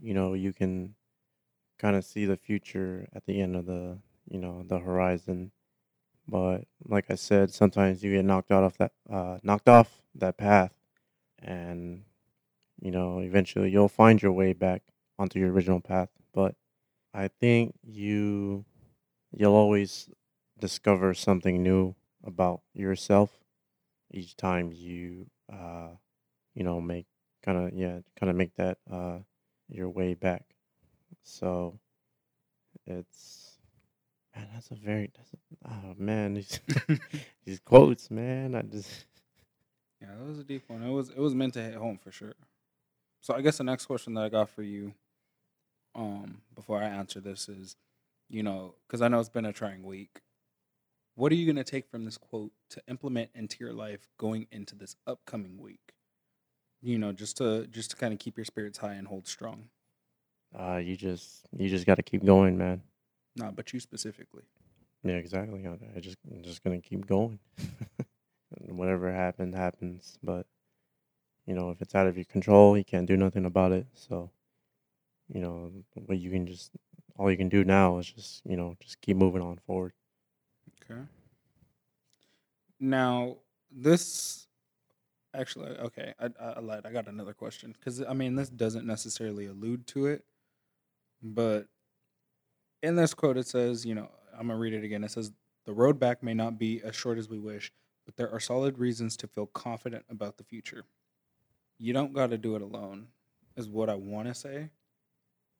you 0.00 0.14
know, 0.14 0.34
you 0.34 0.52
can 0.52 0.94
kind 1.78 1.96
of 1.96 2.04
see 2.04 2.26
the 2.26 2.36
future 2.36 3.08
at 3.14 3.26
the 3.26 3.40
end 3.40 3.56
of 3.56 3.66
the, 3.66 3.98
you 4.30 4.38
know, 4.38 4.64
the 4.66 4.78
horizon. 4.78 5.52
But 6.28 6.64
like 6.86 7.06
I 7.10 7.16
said, 7.16 7.52
sometimes 7.52 8.02
you 8.04 8.14
get 8.14 8.24
knocked 8.26 8.52
out 8.52 8.64
of 8.64 8.78
that 8.78 8.92
uh 9.10 9.38
knocked 9.44 9.68
off 9.68 10.02
that 10.16 10.38
path 10.38 10.74
and 11.40 12.04
you 12.80 12.90
know, 12.92 13.20
eventually 13.20 13.70
you'll 13.70 13.88
find 13.88 14.22
your 14.22 14.32
way 14.32 14.52
back 14.54 14.82
onto 15.18 15.38
your 15.40 15.52
original 15.52 15.80
path. 15.80 16.10
But 16.34 16.56
I 17.14 17.28
think 17.28 17.74
you 17.84 18.64
you'll 19.32 19.54
always 19.56 20.10
discover 20.58 21.14
something 21.14 21.62
new 21.62 21.94
about 22.24 22.62
yourself 22.74 23.37
each 24.10 24.36
time 24.36 24.72
you 24.72 25.26
uh 25.52 25.88
you 26.54 26.64
know 26.64 26.80
make 26.80 27.06
kind 27.44 27.58
of 27.58 27.72
yeah 27.74 27.98
kind 28.18 28.30
of 28.30 28.36
make 28.36 28.54
that 28.56 28.78
uh 28.90 29.18
your 29.68 29.88
way 29.88 30.14
back 30.14 30.44
so 31.22 31.78
it's 32.86 33.58
man 34.34 34.48
that's 34.54 34.70
a 34.70 34.74
very 34.74 35.10
that's 35.16 35.32
a, 35.32 35.68
oh 35.68 35.94
man 35.98 36.34
these 36.34 36.60
these 37.44 37.60
quotes 37.60 38.10
man 38.10 38.54
i 38.54 38.62
just 38.62 39.06
yeah, 40.00 40.08
that 40.16 40.26
was 40.26 40.38
a 40.38 40.44
deep 40.44 40.64
one. 40.68 40.82
It 40.82 40.90
was 40.90 41.10
it 41.10 41.18
was 41.18 41.34
meant 41.34 41.54
to 41.54 41.62
hit 41.62 41.74
home 41.74 41.98
for 41.98 42.12
sure. 42.12 42.34
So 43.20 43.34
I 43.34 43.40
guess 43.40 43.58
the 43.58 43.64
next 43.64 43.86
question 43.86 44.14
that 44.14 44.24
I 44.24 44.28
got 44.28 44.48
for 44.48 44.62
you, 44.62 44.94
um, 45.94 46.42
before 46.54 46.80
I 46.80 46.86
answer 46.86 47.20
this 47.20 47.48
is, 47.48 47.76
you 48.28 48.42
know, 48.42 48.74
because 48.86 49.02
I 49.02 49.08
know 49.08 49.18
it's 49.18 49.28
been 49.28 49.44
a 49.44 49.52
trying 49.52 49.82
week. 49.82 50.20
What 51.18 51.32
are 51.32 51.34
you 51.34 51.48
gonna 51.48 51.64
take 51.64 51.88
from 51.90 52.04
this 52.04 52.16
quote 52.16 52.52
to 52.70 52.80
implement 52.86 53.30
into 53.34 53.56
your 53.58 53.72
life 53.72 54.06
going 54.18 54.46
into 54.52 54.76
this 54.76 54.94
upcoming 55.04 55.58
week? 55.58 55.94
You 56.80 56.96
know, 56.96 57.10
just 57.10 57.38
to 57.38 57.66
just 57.66 57.90
to 57.90 57.96
kind 57.96 58.12
of 58.12 58.20
keep 58.20 58.38
your 58.38 58.44
spirits 58.44 58.78
high 58.78 58.92
and 58.94 59.08
hold 59.08 59.26
strong. 59.26 59.68
uh 60.56 60.76
you 60.76 60.94
just 60.96 61.40
you 61.56 61.68
just 61.68 61.86
got 61.86 61.96
to 61.96 62.04
keep 62.04 62.24
going 62.24 62.56
man 62.56 62.82
Not, 63.34 63.56
but 63.56 63.72
you 63.72 63.80
specifically. 63.80 64.44
yeah 65.02 65.14
exactly 65.16 65.66
i, 65.66 65.76
I 65.96 65.98
just 66.00 66.18
i'm 66.30 66.40
just 66.44 66.62
gonna 66.62 66.80
keep 66.80 67.04
going 67.06 67.40
whatever 68.68 69.12
happened 69.12 69.56
happens 69.56 70.18
but 70.22 70.46
you 71.46 71.54
know 71.56 71.70
if 71.70 71.82
it's 71.82 71.96
out 71.96 72.06
of 72.06 72.16
your 72.16 72.26
control 72.26 72.78
you 72.78 72.84
can't 72.84 73.06
do 73.06 73.16
nothing 73.16 73.44
about 73.44 73.72
it 73.72 73.86
so 73.94 74.30
you 75.34 75.40
know 75.40 75.72
what 76.06 76.18
you 76.18 76.30
can 76.30 76.46
just 76.46 76.70
all 77.16 77.28
you 77.28 77.36
can 77.36 77.48
do 77.48 77.64
now 77.64 77.98
is 77.98 78.06
just 78.12 78.40
you 78.46 78.56
know 78.56 78.76
just 78.80 79.00
keep 79.00 79.16
moving 79.16 79.42
on 79.42 79.58
forward 79.66 79.92
Okay. 80.90 81.00
Now 82.80 83.36
this 83.70 84.46
actually 85.34 85.70
okay, 85.78 86.14
I, 86.18 86.26
I 86.40 86.52
I 86.54 86.60
lied. 86.60 86.86
I 86.86 86.92
got 86.92 87.08
another 87.08 87.34
question 87.34 87.74
because 87.78 88.02
I 88.02 88.14
mean 88.14 88.34
this 88.36 88.48
doesn't 88.48 88.86
necessarily 88.86 89.46
allude 89.46 89.86
to 89.88 90.06
it, 90.06 90.24
but 91.22 91.66
in 92.82 92.96
this 92.96 93.14
quote 93.14 93.36
it 93.36 93.46
says, 93.46 93.84
you 93.84 93.94
know, 93.94 94.10
I'm 94.32 94.46
gonna 94.48 94.58
read 94.58 94.74
it 94.74 94.84
again. 94.84 95.04
It 95.04 95.10
says, 95.10 95.32
"The 95.64 95.72
road 95.72 95.98
back 95.98 96.22
may 96.22 96.34
not 96.34 96.58
be 96.58 96.82
as 96.82 96.94
short 96.96 97.18
as 97.18 97.28
we 97.28 97.38
wish, 97.38 97.72
but 98.06 98.16
there 98.16 98.30
are 98.30 98.40
solid 98.40 98.78
reasons 98.78 99.16
to 99.18 99.28
feel 99.28 99.46
confident 99.46 100.04
about 100.08 100.38
the 100.38 100.44
future. 100.44 100.84
You 101.78 101.92
don't 101.92 102.12
got 102.12 102.28
to 102.30 102.38
do 102.38 102.56
it 102.56 102.62
alone." 102.62 103.08
Is 103.56 103.68
what 103.68 103.90
I 103.90 103.96
want 103.96 104.28
to 104.28 104.34
say, 104.34 104.70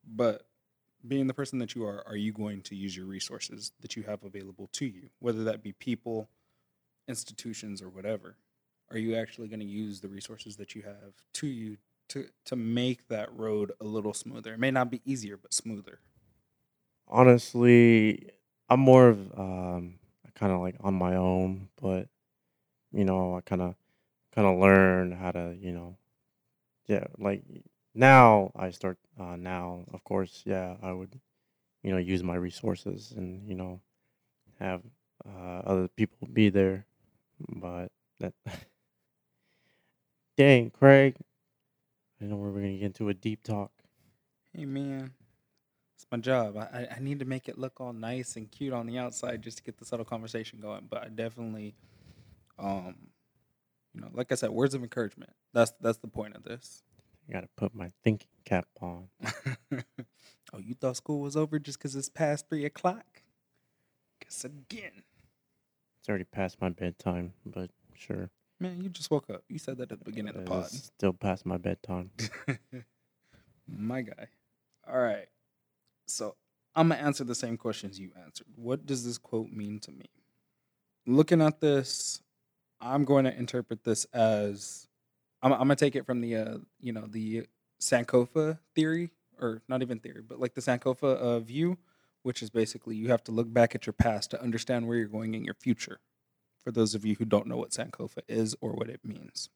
but 0.06 0.47
being 1.06 1.26
the 1.26 1.34
person 1.34 1.58
that 1.60 1.74
you 1.74 1.84
are, 1.84 2.02
are 2.06 2.16
you 2.16 2.32
going 2.32 2.62
to 2.62 2.74
use 2.74 2.96
your 2.96 3.06
resources 3.06 3.72
that 3.80 3.96
you 3.96 4.02
have 4.04 4.24
available 4.24 4.68
to 4.72 4.86
you, 4.86 5.10
whether 5.20 5.44
that 5.44 5.62
be 5.62 5.72
people, 5.72 6.28
institutions, 7.06 7.80
or 7.82 7.88
whatever? 7.88 8.36
Are 8.90 8.98
you 8.98 9.14
actually 9.16 9.48
going 9.48 9.60
to 9.60 9.66
use 9.66 10.00
the 10.00 10.08
resources 10.08 10.56
that 10.56 10.74
you 10.74 10.82
have 10.82 11.14
to 11.34 11.46
you 11.46 11.76
to 12.08 12.26
to 12.46 12.56
make 12.56 13.08
that 13.08 13.32
road 13.36 13.72
a 13.80 13.84
little 13.84 14.14
smoother? 14.14 14.54
It 14.54 14.60
may 14.60 14.70
not 14.70 14.90
be 14.90 15.02
easier, 15.04 15.36
but 15.36 15.52
smoother. 15.54 16.00
honestly 17.06 18.30
i'm 18.68 18.80
more 18.80 19.08
of 19.08 19.18
um 19.38 19.98
kind 20.34 20.52
of 20.52 20.60
like 20.60 20.76
on 20.80 20.94
my 20.94 21.16
own 21.16 21.68
but 21.80 22.08
you 22.92 23.04
know 23.04 23.36
i 23.36 23.40
kind 23.40 23.62
of 23.62 23.74
kind 24.34 24.46
of 24.46 24.58
learn 24.58 25.12
how 25.12 25.30
to 25.30 25.56
you 25.60 25.72
know 25.72 25.96
yeah 26.86 27.04
like 27.18 27.42
now 27.98 28.50
i 28.56 28.70
start 28.70 28.98
uh 29.20 29.36
now 29.36 29.84
of 29.92 30.02
course 30.04 30.42
yeah 30.46 30.76
i 30.82 30.92
would 30.92 31.20
you 31.82 31.90
know 31.90 31.98
use 31.98 32.22
my 32.22 32.34
resources 32.34 33.12
and 33.16 33.48
you 33.48 33.54
know 33.54 33.80
have 34.58 34.82
uh 35.26 35.60
other 35.64 35.88
people 35.88 36.28
be 36.32 36.48
there 36.48 36.86
but 37.48 37.88
that 38.20 38.32
dang 40.36 40.70
craig 40.70 41.16
i 42.20 42.24
know 42.24 42.36
where 42.36 42.50
we're 42.50 42.60
gonna 42.60 42.74
get 42.74 42.82
into 42.82 43.08
a 43.08 43.14
deep 43.14 43.42
talk 43.42 43.72
Hey 44.54 44.64
man, 44.64 45.12
it's 45.94 46.06
my 46.10 46.18
job. 46.18 46.56
I, 46.56 46.88
I 46.96 46.98
need 47.00 47.18
to 47.18 47.24
make 47.24 47.48
it 47.48 47.58
look 47.58 47.80
all 47.80 47.92
nice 47.92 48.34
and 48.34 48.50
cute 48.50 48.72
on 48.72 48.86
the 48.86 48.98
outside 48.98 49.42
just 49.42 49.58
to 49.58 49.62
get 49.62 49.76
the 49.76 49.84
subtle 49.84 50.04
conversation 50.04 50.58
going. 50.60 50.88
But 50.90 51.04
I 51.04 51.08
definitely, 51.08 51.74
um, 52.58 52.96
you 53.94 54.00
know, 54.00 54.08
like 54.14 54.32
I 54.32 54.34
said, 54.36 54.50
words 54.50 54.74
of 54.74 54.82
encouragement. 54.82 55.32
That's 55.52 55.72
that's 55.80 55.98
the 55.98 56.08
point 56.08 56.34
of 56.34 56.44
this. 56.44 56.82
I 57.28 57.32
gotta 57.32 57.48
put 57.56 57.74
my 57.74 57.90
thinking 58.02 58.28
cap 58.44 58.66
on 58.80 59.08
oh, 60.52 60.58
you 60.58 60.74
thought 60.74 60.96
school 60.96 61.20
was 61.20 61.36
over 61.36 61.58
just 61.58 61.78
because 61.78 61.94
it's 61.94 62.08
past 62.08 62.48
three 62.48 62.64
o'clock? 62.64 63.22
Guess 64.22 64.44
again. 64.44 65.02
it's 65.98 66.08
already 66.08 66.24
past 66.24 66.60
my 66.60 66.70
bedtime 66.70 67.34
but 67.44 67.70
sure 67.94 68.30
Man, 68.60 68.80
you 68.80 68.88
just 68.88 69.10
woke 69.10 69.30
up. 69.30 69.44
You 69.48 69.58
said 69.58 69.78
that 69.78 69.92
at 69.92 70.00
the 70.00 70.04
beginning 70.04 70.34
of 70.34 70.44
the 70.44 70.50
pod. 70.50 70.64
It's 70.64 70.86
still 70.86 71.12
past 71.12 71.46
my 71.46 71.58
bedtime 71.58 72.10
My 73.68 74.02
guy. 74.02 74.28
All 74.90 74.98
right. 74.98 75.28
So 76.06 76.34
I'm 76.74 76.88
going 76.88 76.98
to 76.98 77.04
answer 77.04 77.24
the 77.24 77.34
same 77.34 77.56
questions 77.56 78.00
you 78.00 78.10
answered. 78.24 78.46
What 78.56 78.86
does 78.86 79.04
this 79.04 79.18
quote 79.18 79.52
mean 79.52 79.78
to 79.80 79.92
me? 79.92 80.06
Looking 81.06 81.42
at 81.42 81.60
this, 81.60 82.20
I'm 82.80 83.04
going 83.04 83.24
to 83.24 83.36
interpret 83.36 83.84
this 83.84 84.06
as 84.06 84.87
I'm, 85.42 85.52
I'm 85.52 85.68
to 85.68 85.76
take 85.76 85.96
it 85.96 86.06
from 86.06 86.20
the, 86.20 86.36
uh, 86.36 86.58
you 86.80 86.92
know, 86.92 87.06
the 87.06 87.46
Sankofa 87.80 88.58
theory, 88.74 89.10
or 89.40 89.62
not 89.68 89.82
even 89.82 89.98
theory, 90.00 90.22
but 90.26 90.40
like 90.40 90.54
the 90.54 90.60
Sankofa 90.60 91.16
uh, 91.16 91.38
view, 91.40 91.78
which 92.22 92.42
is 92.42 92.50
basically 92.50 92.96
you 92.96 93.08
have 93.08 93.22
to 93.24 93.32
look 93.32 93.52
back 93.52 93.74
at 93.74 93.86
your 93.86 93.92
past 93.92 94.30
to 94.32 94.42
understand 94.42 94.86
where 94.86 94.96
you're 94.96 95.06
going 95.06 95.34
in 95.34 95.44
your 95.44 95.54
future. 95.54 96.00
For 96.64 96.72
those 96.72 96.94
of 96.94 97.04
you 97.04 97.14
who 97.14 97.24
don't 97.24 97.46
know 97.46 97.56
what 97.56 97.70
Sankofa 97.70 98.18
is 98.28 98.54
or 98.60 98.72
what 98.72 98.90
it 98.90 99.00
means. 99.04 99.48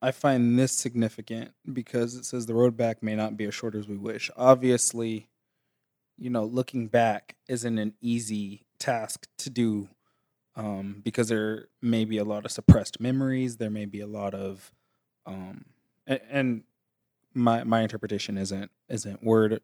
I 0.00 0.10
find 0.10 0.58
this 0.58 0.72
significant 0.72 1.52
because 1.72 2.14
it 2.14 2.24
says 2.24 2.46
the 2.46 2.54
road 2.54 2.76
back 2.76 3.02
may 3.02 3.14
not 3.14 3.36
be 3.36 3.44
as 3.44 3.54
short 3.54 3.74
as 3.74 3.86
we 3.86 3.96
wish. 3.96 4.30
Obviously, 4.36 5.28
you 6.16 6.30
know, 6.30 6.44
looking 6.44 6.88
back 6.88 7.36
isn't 7.48 7.78
an 7.78 7.94
easy 8.00 8.66
task 8.78 9.26
to 9.38 9.50
do 9.50 9.88
um, 10.56 11.00
because 11.04 11.28
there 11.28 11.68
may 11.80 12.04
be 12.04 12.18
a 12.18 12.24
lot 12.24 12.44
of 12.44 12.50
suppressed 12.50 13.00
memories. 13.00 13.58
There 13.58 13.70
may 13.70 13.84
be 13.84 14.00
a 14.00 14.06
lot 14.06 14.34
of, 14.34 14.72
um, 15.26 15.64
and, 16.06 16.64
my 17.34 17.64
my 17.64 17.80
interpretation 17.80 18.36
isn't 18.36 18.70
isn't 18.90 19.22
word 19.24 19.62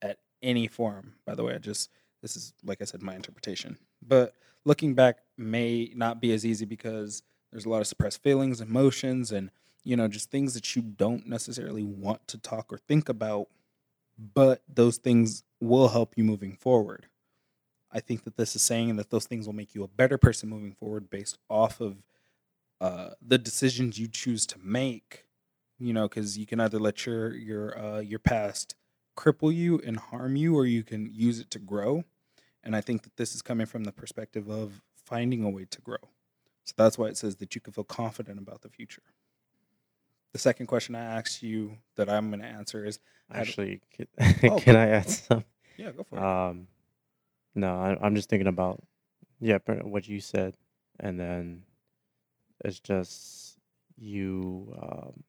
at 0.00 0.18
any 0.42 0.68
form. 0.68 1.14
By 1.26 1.34
the 1.34 1.42
way, 1.42 1.54
I 1.54 1.58
just 1.58 1.90
this 2.22 2.36
is 2.36 2.52
like 2.64 2.80
I 2.80 2.84
said, 2.84 3.02
my 3.02 3.16
interpretation. 3.16 3.78
But 4.06 4.34
looking 4.64 4.94
back 4.94 5.18
may 5.36 5.90
not 5.96 6.20
be 6.20 6.32
as 6.32 6.46
easy 6.46 6.64
because 6.64 7.24
there's 7.50 7.64
a 7.64 7.68
lot 7.68 7.80
of 7.80 7.88
suppressed 7.88 8.22
feelings, 8.22 8.60
emotions, 8.60 9.32
and 9.32 9.50
you 9.82 9.96
know, 9.96 10.06
just 10.06 10.30
things 10.30 10.54
that 10.54 10.76
you 10.76 10.82
don't 10.82 11.26
necessarily 11.26 11.82
want 11.82 12.26
to 12.28 12.38
talk 12.38 12.72
or 12.72 12.78
think 12.78 13.08
about, 13.08 13.48
but 14.16 14.62
those 14.72 14.96
things 14.96 15.42
will 15.60 15.88
help 15.88 16.14
you 16.16 16.24
moving 16.24 16.54
forward. 16.54 17.06
I 17.92 18.00
think 18.00 18.24
that 18.24 18.36
this 18.36 18.56
is 18.56 18.62
saying 18.62 18.96
that 18.96 19.10
those 19.10 19.26
things 19.26 19.46
will 19.46 19.52
make 19.52 19.74
you 19.74 19.84
a 19.84 19.88
better 19.88 20.18
person 20.18 20.48
moving 20.48 20.72
forward 20.72 21.10
based 21.10 21.38
off 21.48 21.80
of 21.80 21.96
uh, 22.80 23.10
the 23.20 23.38
decisions 23.38 23.98
you 23.98 24.08
choose 24.08 24.46
to 24.48 24.58
make. 24.62 25.24
You 25.78 25.92
know, 25.92 26.08
because 26.08 26.38
you 26.38 26.46
can 26.46 26.60
either 26.60 26.78
let 26.78 27.04
your 27.04 27.34
your 27.34 27.78
uh, 27.78 28.00
your 28.00 28.20
past 28.20 28.76
cripple 29.16 29.54
you 29.54 29.80
and 29.84 29.96
harm 29.98 30.36
you, 30.36 30.56
or 30.56 30.66
you 30.66 30.82
can 30.84 31.10
use 31.12 31.40
it 31.40 31.50
to 31.50 31.58
grow. 31.58 32.04
And 32.62 32.74
I 32.74 32.80
think 32.80 33.02
that 33.02 33.16
this 33.16 33.34
is 33.34 33.42
coming 33.42 33.66
from 33.66 33.84
the 33.84 33.92
perspective 33.92 34.48
of 34.48 34.80
finding 34.96 35.44
a 35.44 35.50
way 35.50 35.66
to 35.70 35.80
grow. 35.82 35.98
So 36.64 36.72
that's 36.76 36.96
why 36.96 37.08
it 37.08 37.16
says 37.18 37.36
that 37.36 37.54
you 37.54 37.60
can 37.60 37.72
feel 37.74 37.84
confident 37.84 38.38
about 38.38 38.62
the 38.62 38.70
future. 38.70 39.02
The 40.32 40.38
second 40.38 40.66
question 40.66 40.94
I 40.94 41.04
asked 41.04 41.42
you 41.42 41.76
that 41.96 42.08
I'm 42.08 42.30
going 42.30 42.40
to 42.40 42.46
answer 42.46 42.84
is 42.84 42.98
Actually, 43.32 43.80
can, 43.90 44.06
Oh, 44.50 44.58
can 44.58 44.76
I 44.76 44.88
add 44.88 45.10
some? 45.10 45.44
yeah, 45.76 45.90
go 45.92 46.04
for 46.04 46.16
it. 46.16 46.22
Um, 46.22 46.68
no, 47.54 47.76
I, 47.78 47.98
I'm 48.00 48.14
just 48.14 48.28
thinking 48.30 48.46
about 48.48 48.82
yeah, 49.40 49.58
what 49.82 50.08
you 50.08 50.20
said, 50.20 50.56
and 50.98 51.20
then 51.20 51.62
it's 52.64 52.80
just 52.80 53.58
you. 53.96 54.74
Um, 54.80 55.24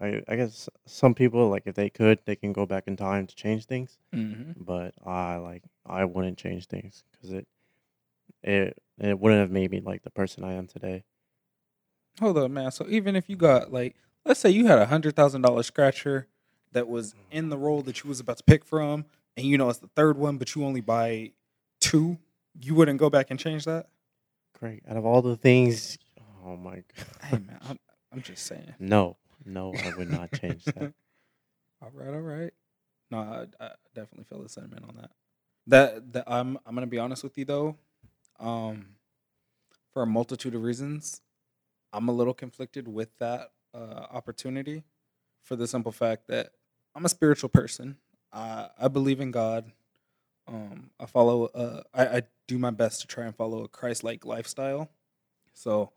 I 0.00 0.22
I 0.28 0.36
guess 0.36 0.68
some 0.86 1.14
people 1.14 1.48
like 1.48 1.64
if 1.66 1.74
they 1.74 1.90
could, 1.90 2.20
they 2.24 2.36
can 2.36 2.52
go 2.52 2.66
back 2.66 2.84
in 2.86 2.96
time 2.96 3.26
to 3.26 3.34
change 3.34 3.66
things, 3.66 3.98
hmm 4.12 4.52
but 4.56 4.94
I 5.04 5.36
like 5.36 5.62
I 5.86 6.04
wouldn't 6.04 6.38
change 6.38 6.66
things 6.66 7.04
because 7.12 7.32
it 7.32 7.46
it 8.42 8.76
it 8.98 9.18
wouldn't 9.18 9.40
have 9.40 9.50
made 9.50 9.70
me 9.70 9.80
like 9.80 10.02
the 10.02 10.10
person 10.10 10.44
I 10.44 10.54
am 10.54 10.66
today. 10.66 11.04
Hold 12.20 12.38
on, 12.38 12.52
man. 12.52 12.70
So 12.72 12.86
even 12.88 13.14
if 13.14 13.28
you 13.28 13.36
got 13.36 13.72
like, 13.72 13.94
let's 14.24 14.40
say 14.40 14.50
you 14.50 14.66
had 14.66 14.78
a 14.78 14.86
hundred 14.86 15.14
thousand 15.14 15.42
dollar 15.42 15.62
scratcher 15.62 16.26
that 16.72 16.88
was 16.88 17.14
in 17.30 17.48
the 17.48 17.56
roll 17.56 17.82
that 17.82 18.02
you 18.02 18.08
was 18.08 18.20
about 18.20 18.38
to 18.38 18.44
pick 18.44 18.64
from, 18.64 19.04
and 19.36 19.46
you 19.46 19.56
know 19.56 19.68
it's 19.68 19.78
the 19.78 19.88
third 19.94 20.18
one, 20.18 20.36
but 20.36 20.54
you 20.54 20.64
only 20.64 20.80
buy 20.80 21.32
two, 21.80 22.18
you 22.60 22.74
wouldn't 22.74 22.98
go 22.98 23.08
back 23.08 23.30
and 23.30 23.38
change 23.38 23.64
that. 23.64 23.86
Great. 24.58 24.82
Out 24.88 24.96
of 24.96 25.06
all 25.06 25.22
the 25.22 25.36
things, 25.36 25.98
oh 26.48 26.56
my 26.56 26.76
god. 26.76 26.84
Hey 27.24 27.38
man, 27.38 27.58
I'm, 27.68 27.78
I'm 28.12 28.22
just 28.22 28.46
saying. 28.46 28.74
no, 28.80 29.16
no, 29.44 29.74
I 29.84 29.90
would 29.98 30.10
not 30.10 30.32
change 30.32 30.64
that. 30.66 30.94
all 31.82 31.90
right, 31.94 32.08
all 32.08 32.20
right. 32.20 32.52
No, 33.10 33.18
I, 33.18 33.64
I 33.64 33.70
definitely 33.94 34.24
feel 34.24 34.42
the 34.42 34.48
sentiment 34.48 34.84
on 34.88 34.96
that. 34.96 35.10
That 35.66 36.12
that 36.14 36.24
I'm 36.26 36.58
I'm 36.66 36.74
gonna 36.74 36.86
be 36.86 36.98
honest 36.98 37.24
with 37.24 37.38
you 37.38 37.44
though, 37.44 37.76
um, 38.40 38.86
for 39.92 40.02
a 40.02 40.06
multitude 40.06 40.54
of 40.54 40.62
reasons, 40.62 41.20
I'm 41.92 42.08
a 42.08 42.12
little 42.12 42.34
conflicted 42.34 42.88
with 42.88 43.10
that 43.18 43.52
uh, 43.74 44.06
opportunity, 44.10 44.84
for 45.44 45.56
the 45.56 45.66
simple 45.68 45.92
fact 45.92 46.28
that 46.28 46.50
I'm 46.94 47.04
a 47.04 47.10
spiritual 47.10 47.50
person. 47.50 47.96
I 48.32 48.68
I 48.78 48.88
believe 48.88 49.20
in 49.20 49.30
God. 49.32 49.72
Um, 50.46 50.90
I 51.00 51.06
follow. 51.06 51.46
Uh, 51.46 51.82
I, 51.94 52.06
I 52.18 52.22
do 52.46 52.58
my 52.58 52.70
best 52.70 53.02
to 53.02 53.06
try 53.06 53.26
and 53.26 53.36
follow 53.36 53.64
a 53.64 53.68
Christ-like 53.68 54.24
lifestyle. 54.24 54.90
So, 55.54 55.92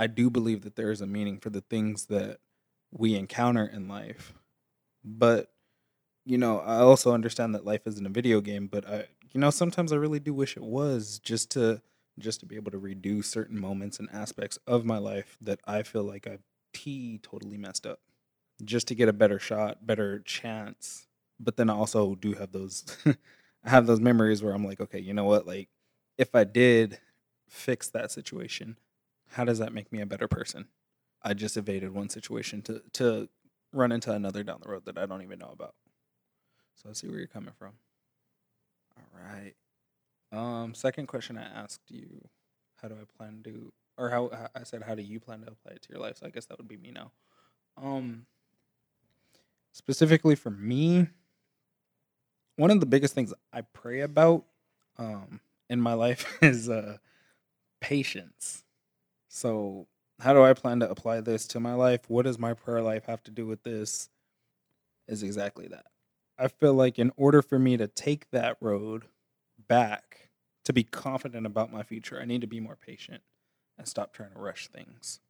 I 0.00 0.06
do 0.06 0.30
believe 0.30 0.62
that 0.62 0.76
there 0.76 0.90
is 0.90 1.02
a 1.02 1.06
meaning 1.06 1.38
for 1.38 1.50
the 1.50 1.60
things 1.60 2.06
that 2.06 2.38
we 2.90 3.16
encounter 3.16 3.66
in 3.66 3.86
life. 3.86 4.32
But, 5.04 5.52
you 6.24 6.38
know, 6.38 6.60
I 6.60 6.78
also 6.78 7.12
understand 7.12 7.54
that 7.54 7.66
life 7.66 7.82
isn't 7.86 8.06
a 8.06 8.10
video 8.10 8.40
game. 8.40 8.66
But 8.66 8.88
I, 8.88 9.04
you 9.32 9.40
know, 9.40 9.50
sometimes 9.50 9.92
I 9.92 9.96
really 9.96 10.18
do 10.20 10.32
wish 10.32 10.56
it 10.56 10.64
was 10.64 11.18
just 11.18 11.50
to 11.52 11.82
just 12.18 12.40
to 12.40 12.46
be 12.46 12.56
able 12.56 12.70
to 12.72 12.80
redo 12.80 13.22
certain 13.24 13.60
moments 13.60 13.98
and 13.98 14.08
aspects 14.12 14.58
of 14.66 14.86
my 14.86 14.98
life 14.98 15.36
that 15.42 15.60
I 15.66 15.82
feel 15.82 16.04
like 16.04 16.26
I've 16.26 16.42
totally 17.22 17.58
messed 17.58 17.86
up, 17.86 18.00
just 18.64 18.88
to 18.88 18.94
get 18.94 19.08
a 19.08 19.12
better 19.12 19.38
shot, 19.38 19.86
better 19.86 20.20
chance. 20.20 21.06
But 21.38 21.56
then 21.56 21.70
I 21.70 21.74
also 21.74 22.14
do 22.14 22.34
have 22.34 22.52
those. 22.52 22.84
I 23.06 23.16
have 23.70 23.86
those 23.86 24.00
memories 24.00 24.42
where 24.42 24.54
I'm 24.54 24.64
like, 24.64 24.80
okay, 24.80 24.98
you 24.98 25.14
know 25.14 25.24
what? 25.24 25.46
Like, 25.46 25.68
if 26.18 26.34
I 26.34 26.44
did 26.44 26.98
fix 27.48 27.88
that 27.90 28.10
situation, 28.10 28.78
how 29.32 29.44
does 29.44 29.58
that 29.58 29.72
make 29.72 29.92
me 29.92 30.00
a 30.00 30.06
better 30.06 30.28
person? 30.28 30.66
I 31.22 31.34
just 31.34 31.56
evaded 31.56 31.92
one 31.94 32.08
situation 32.08 32.62
to 32.62 32.82
to 32.94 33.28
run 33.72 33.92
into 33.92 34.12
another 34.12 34.42
down 34.42 34.60
the 34.62 34.70
road 34.70 34.84
that 34.86 34.98
I 34.98 35.06
don't 35.06 35.22
even 35.22 35.38
know 35.38 35.50
about. 35.52 35.74
So 36.74 36.88
I 36.90 36.92
see 36.92 37.08
where 37.08 37.18
you're 37.18 37.28
coming 37.28 37.54
from. 37.58 37.74
All 38.96 39.20
right. 39.22 39.54
Um, 40.32 40.74
second 40.74 41.06
question 41.06 41.36
I 41.36 41.42
asked 41.42 41.90
you, 41.90 42.28
how 42.76 42.88
do 42.88 42.94
I 42.94 43.04
plan 43.16 43.42
to, 43.44 43.72
or 43.98 44.10
how 44.10 44.30
I 44.54 44.62
said, 44.62 44.82
how 44.82 44.94
do 44.94 45.02
you 45.02 45.20
plan 45.20 45.40
to 45.42 45.48
apply 45.48 45.72
it 45.72 45.82
to 45.82 45.88
your 45.90 46.00
life? 46.00 46.18
So 46.18 46.26
I 46.26 46.30
guess 46.30 46.46
that 46.46 46.58
would 46.58 46.68
be 46.68 46.76
me 46.76 46.90
now. 46.92 47.12
Um, 47.76 48.26
specifically 49.72 50.34
for 50.34 50.50
me, 50.50 51.08
one 52.56 52.70
of 52.70 52.80
the 52.80 52.86
biggest 52.86 53.14
things 53.14 53.32
I 53.52 53.62
pray 53.62 54.00
about 54.00 54.44
um, 54.98 55.40
in 55.68 55.80
my 55.80 55.94
life 55.94 56.26
is 56.42 56.68
uh, 56.68 56.98
patience. 57.80 58.64
So, 59.32 59.86
how 60.18 60.34
do 60.34 60.42
I 60.42 60.54
plan 60.54 60.80
to 60.80 60.90
apply 60.90 61.20
this 61.20 61.46
to 61.48 61.60
my 61.60 61.74
life? 61.74 62.00
What 62.10 62.24
does 62.24 62.36
my 62.36 62.52
prayer 62.52 62.82
life 62.82 63.04
have 63.04 63.22
to 63.22 63.30
do 63.30 63.46
with 63.46 63.62
this? 63.62 64.08
Is 65.06 65.22
exactly 65.22 65.68
that. 65.68 65.86
I 66.36 66.48
feel 66.48 66.74
like 66.74 66.98
in 66.98 67.12
order 67.16 67.40
for 67.40 67.58
me 67.58 67.76
to 67.76 67.86
take 67.86 68.28
that 68.32 68.56
road 68.60 69.04
back, 69.68 70.30
to 70.64 70.72
be 70.72 70.82
confident 70.82 71.46
about 71.46 71.72
my 71.72 71.84
future, 71.84 72.20
I 72.20 72.24
need 72.24 72.40
to 72.40 72.48
be 72.48 72.58
more 72.58 72.76
patient 72.76 73.22
and 73.78 73.86
stop 73.86 74.12
trying 74.12 74.32
to 74.32 74.38
rush 74.40 74.66
things. 74.66 75.20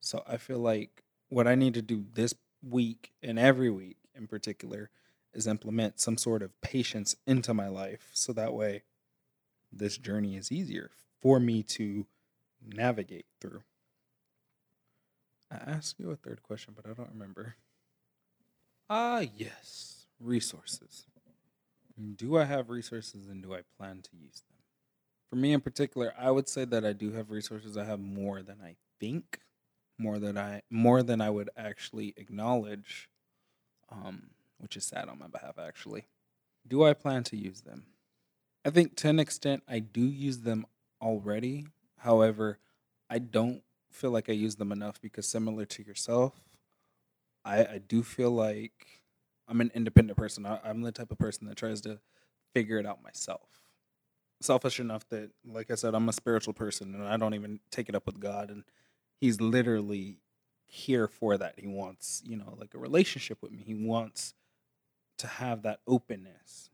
So, 0.00 0.22
I 0.26 0.36
feel 0.36 0.58
like 0.58 1.02
what 1.30 1.48
I 1.48 1.54
need 1.54 1.72
to 1.74 1.82
do 1.82 2.04
this 2.12 2.34
week 2.62 3.12
and 3.22 3.38
every 3.38 3.70
week 3.70 3.96
in 4.14 4.26
particular 4.26 4.90
is 5.32 5.46
implement 5.46 5.98
some 5.98 6.18
sort 6.18 6.42
of 6.42 6.60
patience 6.60 7.16
into 7.26 7.54
my 7.54 7.68
life 7.68 8.10
so 8.12 8.34
that 8.34 8.52
way 8.52 8.82
this 9.72 9.96
journey 9.96 10.36
is 10.36 10.52
easier 10.52 10.90
for 11.22 11.40
me 11.40 11.62
to 11.62 12.06
navigate 12.66 13.26
through. 13.40 13.62
I 15.50 15.56
asked 15.56 15.98
you 15.98 16.10
a 16.10 16.16
third 16.16 16.42
question, 16.42 16.74
but 16.76 16.90
I 16.90 16.94
don't 16.94 17.12
remember. 17.12 17.56
Ah, 18.90 19.24
yes, 19.36 20.06
resources. 20.20 21.06
Do 22.16 22.36
I 22.36 22.44
have 22.44 22.68
resources 22.68 23.28
and 23.28 23.42
do 23.42 23.54
I 23.54 23.60
plan 23.76 24.02
to 24.02 24.16
use 24.16 24.42
them? 24.48 24.58
For 25.28 25.36
me 25.36 25.52
in 25.52 25.60
particular, 25.60 26.12
I 26.18 26.30
would 26.30 26.48
say 26.48 26.64
that 26.64 26.84
I 26.84 26.92
do 26.92 27.12
have 27.12 27.30
resources. 27.30 27.76
I 27.76 27.84
have 27.84 28.00
more 28.00 28.42
than 28.42 28.60
I 28.62 28.76
think, 29.00 29.40
more 29.98 30.18
than 30.18 30.36
I 30.38 30.62
more 30.70 31.02
than 31.02 31.20
I 31.20 31.30
would 31.30 31.50
actually 31.56 32.14
acknowledge. 32.16 33.08
Um, 33.90 34.30
which 34.58 34.76
is 34.76 34.84
sad 34.84 35.08
on 35.08 35.18
my 35.18 35.28
behalf, 35.28 35.58
actually. 35.58 36.06
Do 36.66 36.84
I 36.84 36.94
plan 36.94 37.22
to 37.24 37.36
use 37.36 37.60
them? 37.60 37.86
I 38.64 38.70
think 38.70 38.96
to 38.96 39.08
an 39.08 39.20
extent 39.20 39.62
I 39.68 39.78
do 39.78 40.00
use 40.00 40.40
them 40.40 40.66
already. 41.00 41.66
However, 41.98 42.58
I 43.08 43.18
don't 43.18 43.62
feel 43.90 44.10
like 44.10 44.28
I 44.28 44.32
use 44.32 44.56
them 44.56 44.72
enough 44.72 45.00
because, 45.00 45.26
similar 45.26 45.64
to 45.64 45.82
yourself, 45.82 46.34
I, 47.44 47.64
I 47.64 47.80
do 47.86 48.02
feel 48.02 48.30
like 48.30 49.02
I'm 49.48 49.60
an 49.60 49.70
independent 49.74 50.18
person. 50.18 50.44
I, 50.44 50.58
I'm 50.64 50.82
the 50.82 50.92
type 50.92 51.10
of 51.10 51.18
person 51.18 51.46
that 51.46 51.56
tries 51.56 51.80
to 51.82 52.00
figure 52.54 52.78
it 52.78 52.86
out 52.86 53.02
myself. 53.02 53.48
Selfish 54.40 54.80
enough 54.80 55.08
that, 55.08 55.30
like 55.46 55.70
I 55.70 55.76
said, 55.76 55.94
I'm 55.94 56.08
a 56.08 56.12
spiritual 56.12 56.52
person 56.52 56.94
and 56.94 57.04
I 57.04 57.16
don't 57.16 57.34
even 57.34 57.60
take 57.70 57.88
it 57.88 57.94
up 57.94 58.06
with 58.06 58.20
God. 58.20 58.50
And 58.50 58.64
He's 59.20 59.40
literally 59.40 60.18
here 60.66 61.08
for 61.08 61.38
that. 61.38 61.54
He 61.58 61.66
wants, 61.66 62.22
you 62.26 62.36
know, 62.36 62.54
like 62.58 62.74
a 62.74 62.78
relationship 62.78 63.38
with 63.40 63.52
me. 63.52 63.62
He 63.64 63.74
wants 63.74 64.34
to 65.18 65.26
have 65.26 65.62
that 65.62 65.80
openness. 65.86 66.70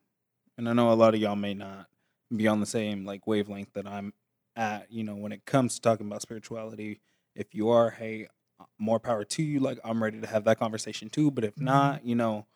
And 0.58 0.68
I 0.68 0.72
know 0.72 0.90
a 0.90 0.94
lot 0.94 1.14
of 1.14 1.20
y'all 1.20 1.37
may 1.37 1.54
not 1.54 1.87
be 2.35 2.48
on 2.48 2.61
the 2.61 2.66
same 2.66 3.04
like 3.04 3.26
wavelength 3.26 3.74
that 3.74 3.87
I'm 3.87 4.12
at, 4.57 4.91
you 4.91 5.05
know, 5.05 5.15
when 5.15 5.33
it 5.33 5.45
comes 5.45 5.75
to 5.75 5.81
talking 5.81 6.07
about 6.07 6.23
spirituality. 6.23 7.01
If 7.35 7.55
you 7.55 7.71
are, 7.71 7.91
hey, 7.91 8.29
uh, 8.61 8.65
more 8.79 9.01
power 9.01 9.25
to 9.25 9.43
you. 9.43 9.61
Like 9.61 9.79
I'm 9.85 10.03
ready 10.03 10.21
to 10.21 10.27
have 10.27 10.45
that 10.45 10.59
conversation 10.59 11.09
too. 11.09 11.31
But 11.31 11.45
if 11.45 11.59
not, 11.59 12.05
you 12.05 12.15
know, 12.15 12.47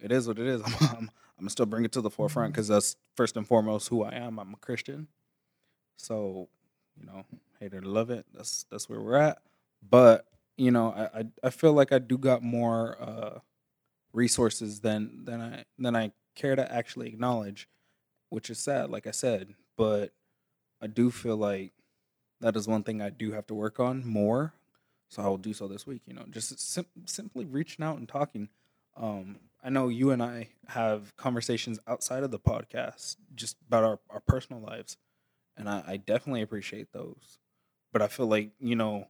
it 0.00 0.12
is 0.12 0.28
what 0.28 0.38
it 0.38 0.46
is. 0.46 0.62
I'm, 0.64 0.96
I'm, 0.96 1.10
I'm 1.40 1.48
still 1.48 1.66
bring 1.66 1.84
it 1.84 1.92
to 1.92 2.00
the 2.00 2.10
forefront 2.10 2.52
because 2.52 2.68
that's 2.68 2.96
first 3.16 3.36
and 3.36 3.46
foremost 3.46 3.88
who 3.88 4.04
I 4.04 4.14
am. 4.14 4.38
I'm 4.38 4.54
a 4.54 4.56
Christian. 4.58 5.08
So, 5.96 6.48
you 6.96 7.06
know, 7.06 7.24
hate 7.58 7.74
or 7.74 7.82
love 7.82 8.10
it. 8.10 8.26
That's 8.32 8.64
that's 8.70 8.88
where 8.88 9.00
we're 9.00 9.16
at. 9.16 9.38
But 9.88 10.26
you 10.56 10.70
know, 10.70 10.92
I 10.92 11.20
I, 11.20 11.24
I 11.44 11.50
feel 11.50 11.72
like 11.72 11.92
I 11.92 11.98
do 11.98 12.18
got 12.18 12.42
more 12.42 12.96
uh, 13.00 13.38
resources 14.12 14.80
than 14.80 15.24
than 15.24 15.40
I 15.40 15.64
than 15.78 15.96
I 15.96 16.12
care 16.34 16.56
to 16.56 16.72
actually 16.72 17.08
acknowledge, 17.08 17.68
which 18.30 18.50
is 18.50 18.58
sad. 18.58 18.90
Like 18.90 19.06
I 19.06 19.12
said, 19.12 19.54
but 19.76 20.12
I 20.80 20.86
do 20.86 21.10
feel 21.10 21.36
like 21.36 21.72
that 22.40 22.56
is 22.56 22.68
one 22.68 22.82
thing 22.82 23.02
I 23.02 23.10
do 23.10 23.32
have 23.32 23.46
to 23.48 23.54
work 23.54 23.80
on 23.80 24.06
more. 24.06 24.54
So 25.08 25.22
I 25.22 25.28
will 25.28 25.38
do 25.38 25.54
so 25.54 25.66
this 25.66 25.86
week. 25.86 26.02
You 26.06 26.14
know, 26.14 26.24
just 26.30 26.58
sim- 26.60 26.86
simply 27.06 27.46
reaching 27.46 27.84
out 27.84 27.98
and 27.98 28.08
talking. 28.08 28.48
Um, 28.96 29.36
I 29.62 29.70
know 29.70 29.88
you 29.88 30.10
and 30.10 30.22
I 30.22 30.48
have 30.68 31.16
conversations 31.16 31.78
outside 31.86 32.22
of 32.22 32.30
the 32.30 32.38
podcast 32.38 33.16
just 33.34 33.56
about 33.66 33.84
our, 33.84 33.98
our 34.10 34.20
personal 34.20 34.62
lives, 34.62 34.96
and 35.56 35.68
I, 35.68 35.82
I 35.86 35.96
definitely 35.96 36.42
appreciate 36.42 36.92
those. 36.92 37.38
But 37.92 38.02
I 38.02 38.08
feel 38.08 38.26
like 38.26 38.50
you 38.60 38.76
know, 38.76 39.08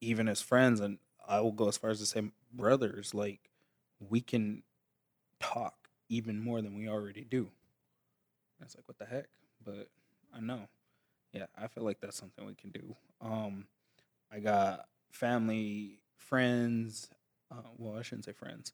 even 0.00 0.26
as 0.28 0.40
friends, 0.40 0.80
and 0.80 0.98
I 1.28 1.40
will 1.40 1.52
go 1.52 1.68
as 1.68 1.76
far 1.76 1.90
as 1.90 1.98
to 2.00 2.06
say 2.06 2.22
brothers, 2.52 3.14
like 3.14 3.50
we 4.00 4.20
can 4.20 4.62
talk 5.38 5.88
even 6.08 6.40
more 6.40 6.62
than 6.62 6.76
we 6.76 6.88
already 6.88 7.24
do. 7.24 7.50
And 8.58 8.66
it's 8.66 8.74
like, 8.74 8.88
what 8.88 8.98
the 8.98 9.04
heck? 9.04 9.26
but 9.64 9.88
I 10.34 10.40
know. 10.40 10.68
Yeah, 11.32 11.46
I 11.56 11.68
feel 11.68 11.84
like 11.84 12.00
that's 12.00 12.16
something 12.16 12.44
we 12.46 12.54
can 12.54 12.70
do. 12.70 12.96
Um, 13.20 13.66
I 14.32 14.40
got 14.40 14.86
family, 15.12 16.00
friends. 16.16 17.08
Uh, 17.50 17.62
well, 17.76 17.98
I 17.98 18.02
shouldn't 18.02 18.24
say 18.24 18.32
friends. 18.32 18.72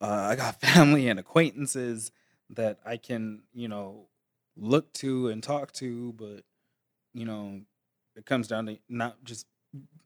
Uh, 0.00 0.28
I 0.30 0.36
got 0.36 0.60
family 0.60 1.08
and 1.08 1.18
acquaintances 1.18 2.10
that 2.50 2.78
I 2.84 2.96
can, 2.96 3.42
you 3.52 3.68
know, 3.68 4.08
look 4.56 4.92
to 4.94 5.28
and 5.28 5.42
talk 5.42 5.72
to, 5.72 6.12
but 6.14 6.44
you 7.12 7.24
know, 7.24 7.60
it 8.16 8.26
comes 8.26 8.48
down 8.48 8.66
to 8.66 8.78
not 8.88 9.22
just 9.24 9.46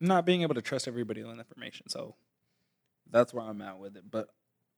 not 0.00 0.24
being 0.26 0.42
able 0.42 0.54
to 0.54 0.62
trust 0.62 0.88
everybody 0.88 1.22
on 1.22 1.38
information. 1.38 1.88
So 1.88 2.16
that's 3.10 3.34
where 3.34 3.44
I'm 3.44 3.62
at 3.62 3.78
with 3.78 3.96
it. 3.96 4.04
But 4.10 4.28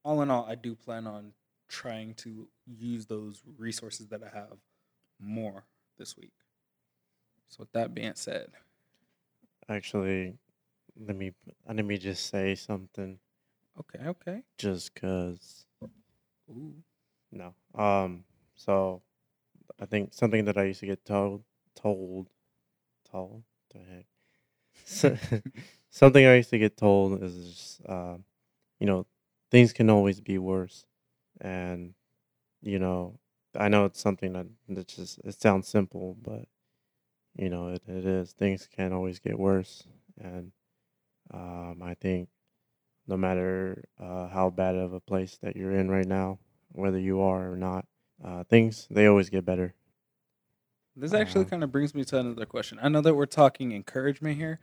all 0.03 0.21
in 0.21 0.31
all, 0.31 0.45
I 0.45 0.55
do 0.55 0.75
plan 0.75 1.07
on 1.07 1.33
trying 1.69 2.13
to 2.15 2.47
use 2.65 3.05
those 3.05 3.41
resources 3.57 4.07
that 4.09 4.21
I 4.23 4.35
have 4.37 4.57
more 5.19 5.65
this 5.97 6.17
week. 6.17 6.33
So 7.51 7.57
with 7.61 7.73
that 7.73 7.93
being 7.93 8.15
said, 8.15 8.51
Actually, 9.69 10.37
let 10.97 11.15
me 11.15 11.33
let 11.67 11.85
me 11.85 11.97
just 11.97 12.27
say 12.27 12.55
something. 12.55 13.19
okay, 13.79 13.99
okay. 14.07 14.43
Just 14.57 14.95
cause 14.95 15.65
Ooh. 16.49 16.83
no. 17.31 17.53
Um. 17.75 18.25
So, 18.55 19.01
I 19.79 19.85
think 19.85 20.13
something 20.13 20.45
that 20.45 20.57
I 20.57 20.65
used 20.65 20.81
to 20.81 20.85
get 20.87 21.05
told 21.05 21.43
told 21.75 22.29
told 23.09 23.43
the 23.73 23.79
heck. 23.79 24.07
So, 24.85 25.17
something 25.89 26.25
I 26.25 26.35
used 26.35 26.51
to 26.51 26.59
get 26.59 26.77
told 26.77 27.23
is, 27.23 27.49
just, 27.49 27.85
uh, 27.87 28.17
you 28.79 28.87
know, 28.87 29.07
things 29.51 29.73
can 29.73 29.89
always 29.89 30.21
be 30.21 30.37
worse, 30.39 30.85
and 31.41 31.95
you 32.61 32.79
know, 32.79 33.19
I 33.55 33.69
know 33.69 33.85
it's 33.85 34.01
something 34.01 34.33
that 34.33 34.47
that 34.69 34.87
just 34.89 35.19
it 35.25 35.39
sounds 35.41 35.67
simple, 35.69 36.17
but 36.21 36.47
you 37.35 37.49
know, 37.49 37.69
it, 37.69 37.81
it 37.87 38.05
is. 38.05 38.33
Things 38.33 38.67
can 38.73 38.93
always 38.93 39.19
get 39.19 39.39
worse, 39.39 39.83
and 40.19 40.51
um, 41.33 41.81
I 41.83 41.93
think 41.95 42.29
no 43.07 43.17
matter 43.17 43.83
uh, 43.99 44.27
how 44.27 44.49
bad 44.49 44.75
of 44.75 44.93
a 44.93 44.99
place 44.99 45.37
that 45.41 45.55
you're 45.55 45.71
in 45.71 45.89
right 45.89 46.07
now, 46.07 46.39
whether 46.71 46.99
you 46.99 47.21
are 47.21 47.51
or 47.51 47.57
not, 47.57 47.85
uh, 48.23 48.43
things 48.43 48.87
they 48.89 49.07
always 49.07 49.29
get 49.29 49.45
better. 49.45 49.73
This 50.95 51.13
actually 51.13 51.45
Uh, 51.45 51.49
kind 51.49 51.63
of 51.63 51.71
brings 51.71 51.95
me 51.95 52.03
to 52.05 52.19
another 52.19 52.45
question. 52.45 52.77
I 52.81 52.89
know 52.89 53.01
that 53.01 53.15
we're 53.15 53.25
talking 53.25 53.71
encouragement 53.71 54.37
here, 54.37 54.59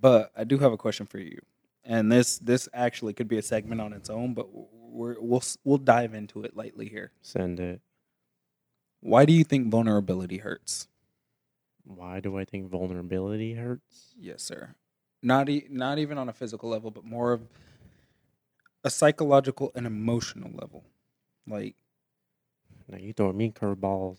but 0.00 0.32
I 0.36 0.44
do 0.44 0.58
have 0.58 0.72
a 0.72 0.76
question 0.78 1.06
for 1.06 1.18
you. 1.18 1.38
And 1.84 2.10
this 2.10 2.38
this 2.38 2.68
actually 2.72 3.12
could 3.12 3.28
be 3.28 3.38
a 3.38 3.42
segment 3.42 3.80
on 3.80 3.92
its 3.92 4.10
own, 4.10 4.34
but 4.34 4.48
we're, 4.52 5.16
we'll 5.20 5.42
we'll 5.64 5.78
dive 5.78 6.14
into 6.14 6.42
it 6.42 6.56
lightly 6.56 6.88
here. 6.88 7.12
Send 7.22 7.60
it. 7.60 7.80
Why 9.00 9.24
do 9.24 9.32
you 9.32 9.44
think 9.44 9.70
vulnerability 9.70 10.38
hurts? 10.38 10.88
Why 11.86 12.20
do 12.20 12.36
I 12.36 12.44
think 12.44 12.68
vulnerability 12.68 13.54
hurts? 13.54 14.14
Yes, 14.18 14.42
sir. 14.42 14.74
Not 15.22 15.48
e- 15.48 15.66
not 15.70 15.98
even 15.98 16.18
on 16.18 16.28
a 16.28 16.32
physical 16.32 16.68
level, 16.68 16.90
but 16.90 17.04
more 17.04 17.32
of 17.32 17.48
a 18.84 18.90
psychological 18.90 19.72
and 19.74 19.86
emotional 19.86 20.50
level. 20.52 20.84
Like, 21.46 21.76
Now 22.88 22.98
you 22.98 23.12
throwing 23.12 23.36
me 23.36 23.50
curveballs. 23.52 24.18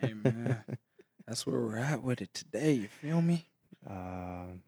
hey 0.00 0.12
man, 0.14 0.64
that's 1.26 1.46
where 1.46 1.60
we're 1.60 1.78
at 1.78 2.02
with 2.02 2.20
it 2.20 2.32
today. 2.34 2.72
You 2.72 2.88
feel 2.88 3.22
me? 3.22 3.46
Um, 3.88 4.62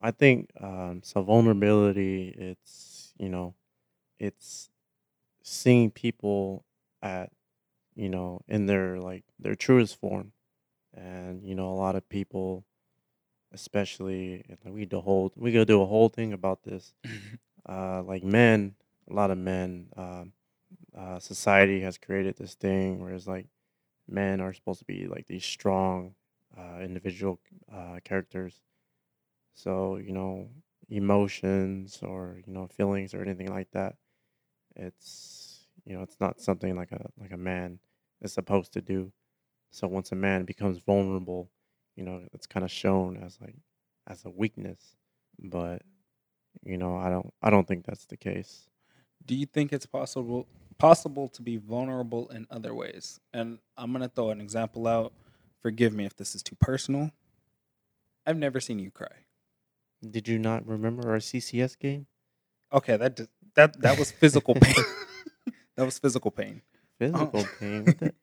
I 0.00 0.10
think 0.10 0.50
um, 0.60 1.00
so. 1.04 1.22
Vulnerability. 1.22 2.28
It's 2.36 3.12
you 3.18 3.28
know, 3.28 3.54
it's 4.18 4.70
seeing 5.42 5.90
people 5.90 6.64
at 7.02 7.30
you 7.94 8.08
know 8.08 8.42
in 8.48 8.66
their 8.66 8.98
like 8.98 9.24
their 9.38 9.54
truest 9.54 9.98
form, 10.00 10.32
and 10.94 11.44
you 11.44 11.54
know 11.54 11.68
a 11.70 11.76
lot 11.76 11.96
of 11.96 12.08
people, 12.08 12.64
especially 13.52 14.44
we 14.64 14.84
do 14.86 15.00
whole 15.00 15.32
we 15.36 15.52
go 15.52 15.64
do 15.64 15.82
a 15.82 15.86
whole 15.86 16.08
thing 16.08 16.32
about 16.32 16.62
this. 16.64 16.94
Uh, 17.68 18.02
like 18.04 18.24
men, 18.24 18.74
a 19.10 19.12
lot 19.14 19.30
of 19.30 19.38
men. 19.38 19.88
Um, 19.96 20.32
uh, 20.96 21.18
society 21.20 21.80
has 21.82 21.98
created 21.98 22.36
this 22.36 22.54
thing 22.54 23.00
where 23.00 23.12
it's 23.14 23.26
like 23.26 23.48
men 24.08 24.40
are 24.40 24.52
supposed 24.52 24.80
to 24.80 24.86
be 24.86 25.06
like 25.06 25.26
these 25.26 25.44
strong 25.44 26.14
uh, 26.58 26.80
individual 26.80 27.40
uh, 27.72 28.00
characters. 28.04 28.62
So 29.54 29.96
you 29.96 30.12
know, 30.12 30.50
emotions 30.88 32.00
or 32.02 32.40
you 32.46 32.52
know 32.52 32.66
feelings 32.66 33.14
or 33.14 33.22
anything 33.22 33.48
like 33.48 33.70
that. 33.72 33.96
It's 34.76 35.68
you 35.84 35.94
know 35.96 36.02
it's 36.02 36.20
not 36.20 36.40
something 36.40 36.76
like 36.76 36.92
a 36.92 37.10
like 37.18 37.32
a 37.32 37.36
man 37.38 37.80
is 38.22 38.32
supposed 38.32 38.72
to 38.74 38.82
do. 38.82 39.12
So 39.70 39.86
once 39.86 40.12
a 40.12 40.16
man 40.16 40.44
becomes 40.44 40.78
vulnerable, 40.78 41.50
you 41.96 42.04
know 42.04 42.22
it's 42.32 42.46
kind 42.46 42.64
of 42.64 42.70
shown 42.70 43.16
as 43.16 43.38
like 43.40 43.56
as 44.06 44.24
a 44.24 44.30
weakness. 44.30 44.96
But 45.38 45.82
you 46.64 46.76
know 46.76 46.96
I 46.96 47.10
don't 47.10 47.32
I 47.42 47.50
don't 47.50 47.66
think 47.66 47.84
that's 47.86 48.06
the 48.06 48.16
case. 48.16 48.68
do 49.26 49.34
you 49.34 49.46
think 49.46 49.72
it's 49.72 49.86
possible 49.86 50.46
possible 50.78 51.28
to 51.28 51.42
be 51.42 51.56
vulnerable 51.56 52.28
in 52.28 52.46
other 52.50 52.74
ways? 52.74 53.20
And 53.32 53.58
I'm 53.76 53.92
gonna 53.92 54.08
throw 54.08 54.30
an 54.30 54.40
example 54.40 54.86
out. 54.86 55.12
Forgive 55.62 55.92
me 55.92 56.06
if 56.06 56.16
this 56.16 56.34
is 56.34 56.42
too 56.42 56.56
personal. 56.56 57.10
I've 58.26 58.38
never 58.38 58.60
seen 58.60 58.78
you 58.78 58.90
cry. 58.90 59.26
Did 60.08 60.28
you 60.28 60.38
not 60.38 60.66
remember 60.66 61.10
our 61.10 61.18
CCS 61.18 61.78
game? 61.78 62.06
Okay, 62.72 62.96
that 62.96 63.20
that 63.54 63.80
that 63.80 63.98
was 63.98 64.10
physical 64.10 64.54
pain. 64.54 64.74
that 65.76 65.84
was 65.84 65.98
physical 65.98 66.30
pain. 66.30 66.62
Physical 66.98 67.40
uh-huh. 67.40 67.48
pain. 67.58 67.84
What 67.84 67.98
the- 67.98 68.14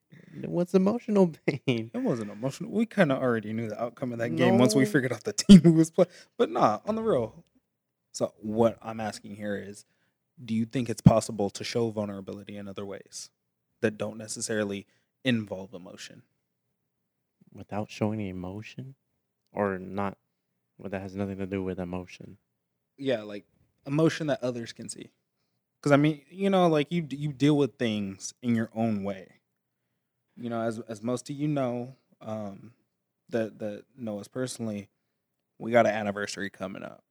What's 0.45 0.73
emotional 0.73 1.33
pain? 1.47 1.91
It 1.93 1.97
wasn't 1.97 2.31
emotional. 2.31 2.71
We 2.71 2.85
kind 2.85 3.11
of 3.11 3.19
already 3.21 3.53
knew 3.53 3.69
the 3.69 3.81
outcome 3.81 4.11
of 4.11 4.19
that 4.19 4.35
game 4.35 4.57
once 4.57 4.75
we 4.75 4.85
figured 4.85 5.13
out 5.13 5.23
the 5.23 5.33
team 5.33 5.61
who 5.61 5.73
was 5.73 5.89
playing. 5.91 6.09
But 6.37 6.49
nah, 6.51 6.79
on 6.85 6.95
the 6.95 7.01
real. 7.01 7.43
So 8.11 8.33
what 8.41 8.77
I'm 8.81 8.99
asking 8.99 9.35
here 9.35 9.55
is, 9.55 9.85
do 10.43 10.53
you 10.53 10.65
think 10.65 10.89
it's 10.89 11.01
possible 11.01 11.49
to 11.51 11.63
show 11.63 11.89
vulnerability 11.89 12.57
in 12.57 12.67
other 12.67 12.85
ways 12.85 13.29
that 13.81 13.97
don't 13.97 14.17
necessarily 14.17 14.85
involve 15.23 15.73
emotion? 15.73 16.23
Without 17.53 17.89
showing 17.89 18.19
emotion, 18.21 18.95
or 19.51 19.79
not? 19.79 20.17
Well, 20.77 20.89
that 20.89 21.01
has 21.01 21.15
nothing 21.15 21.37
to 21.37 21.47
do 21.47 21.63
with 21.63 21.79
emotion. 21.79 22.37
yeah, 22.97 23.23
like 23.23 23.45
emotion 23.85 24.27
that 24.27 24.43
others 24.43 24.73
can 24.73 24.89
see. 24.89 25.09
Because 25.79 25.91
I 25.91 25.97
mean, 25.97 26.21
you 26.29 26.49
know, 26.49 26.67
like 26.67 26.91
you 26.91 27.05
you 27.09 27.31
deal 27.33 27.57
with 27.57 27.77
things 27.77 28.33
in 28.41 28.55
your 28.55 28.69
own 28.75 29.03
way. 29.03 29.36
You 30.39 30.49
know, 30.49 30.61
as 30.61 30.79
as 30.87 31.01
most 31.01 31.29
of 31.29 31.35
you 31.35 31.47
know, 31.47 31.95
um, 32.21 32.71
that 33.29 33.59
that 33.59 33.83
know 33.97 34.19
us 34.19 34.27
personally, 34.27 34.89
we 35.59 35.71
got 35.71 35.85
an 35.85 35.93
anniversary 35.93 36.49
coming 36.49 36.83
up. 36.83 37.03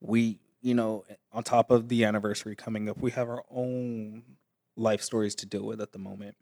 We, 0.00 0.40
you 0.60 0.74
know, 0.74 1.04
on 1.32 1.42
top 1.42 1.70
of 1.70 1.88
the 1.88 2.04
anniversary 2.04 2.56
coming 2.56 2.88
up, 2.88 2.98
we 2.98 3.10
have 3.12 3.28
our 3.28 3.44
own 3.50 4.22
life 4.76 5.02
stories 5.02 5.34
to 5.36 5.46
deal 5.46 5.64
with 5.64 5.80
at 5.80 5.92
the 5.92 5.98
moment, 5.98 6.36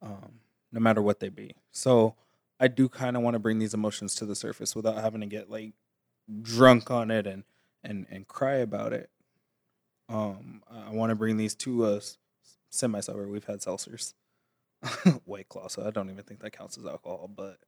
um, 0.00 0.40
no 0.70 0.80
matter 0.80 1.02
what 1.02 1.20
they 1.20 1.28
be. 1.28 1.54
So 1.72 2.14
I 2.60 2.68
do 2.68 2.88
kind 2.88 3.16
of 3.16 3.22
want 3.22 3.34
to 3.34 3.40
bring 3.40 3.58
these 3.58 3.74
emotions 3.74 4.14
to 4.16 4.26
the 4.26 4.36
surface 4.36 4.76
without 4.76 4.96
having 4.96 5.20
to 5.20 5.26
get 5.26 5.50
like 5.50 5.72
drunk 6.42 6.90
on 6.90 7.10
it 7.10 7.26
and 7.26 7.44
and 7.82 8.06
and 8.10 8.28
cry 8.28 8.56
about 8.56 8.92
it. 8.92 9.10
Um, 10.08 10.62
I 10.70 10.90
want 10.90 11.10
to 11.10 11.16
bring 11.16 11.36
these 11.36 11.54
to 11.56 11.84
us 11.84 12.18
semi 12.70 13.00
sober. 13.00 13.26
We've 13.28 13.44
had 13.44 13.60
seltzers, 13.60 14.14
White 15.24 15.48
Claw, 15.48 15.68
so 15.68 15.86
I 15.86 15.90
don't 15.90 16.10
even 16.10 16.24
think 16.24 16.40
that 16.40 16.52
counts 16.56 16.78
as 16.78 16.86
alcohol. 16.86 17.30
But 17.34 17.58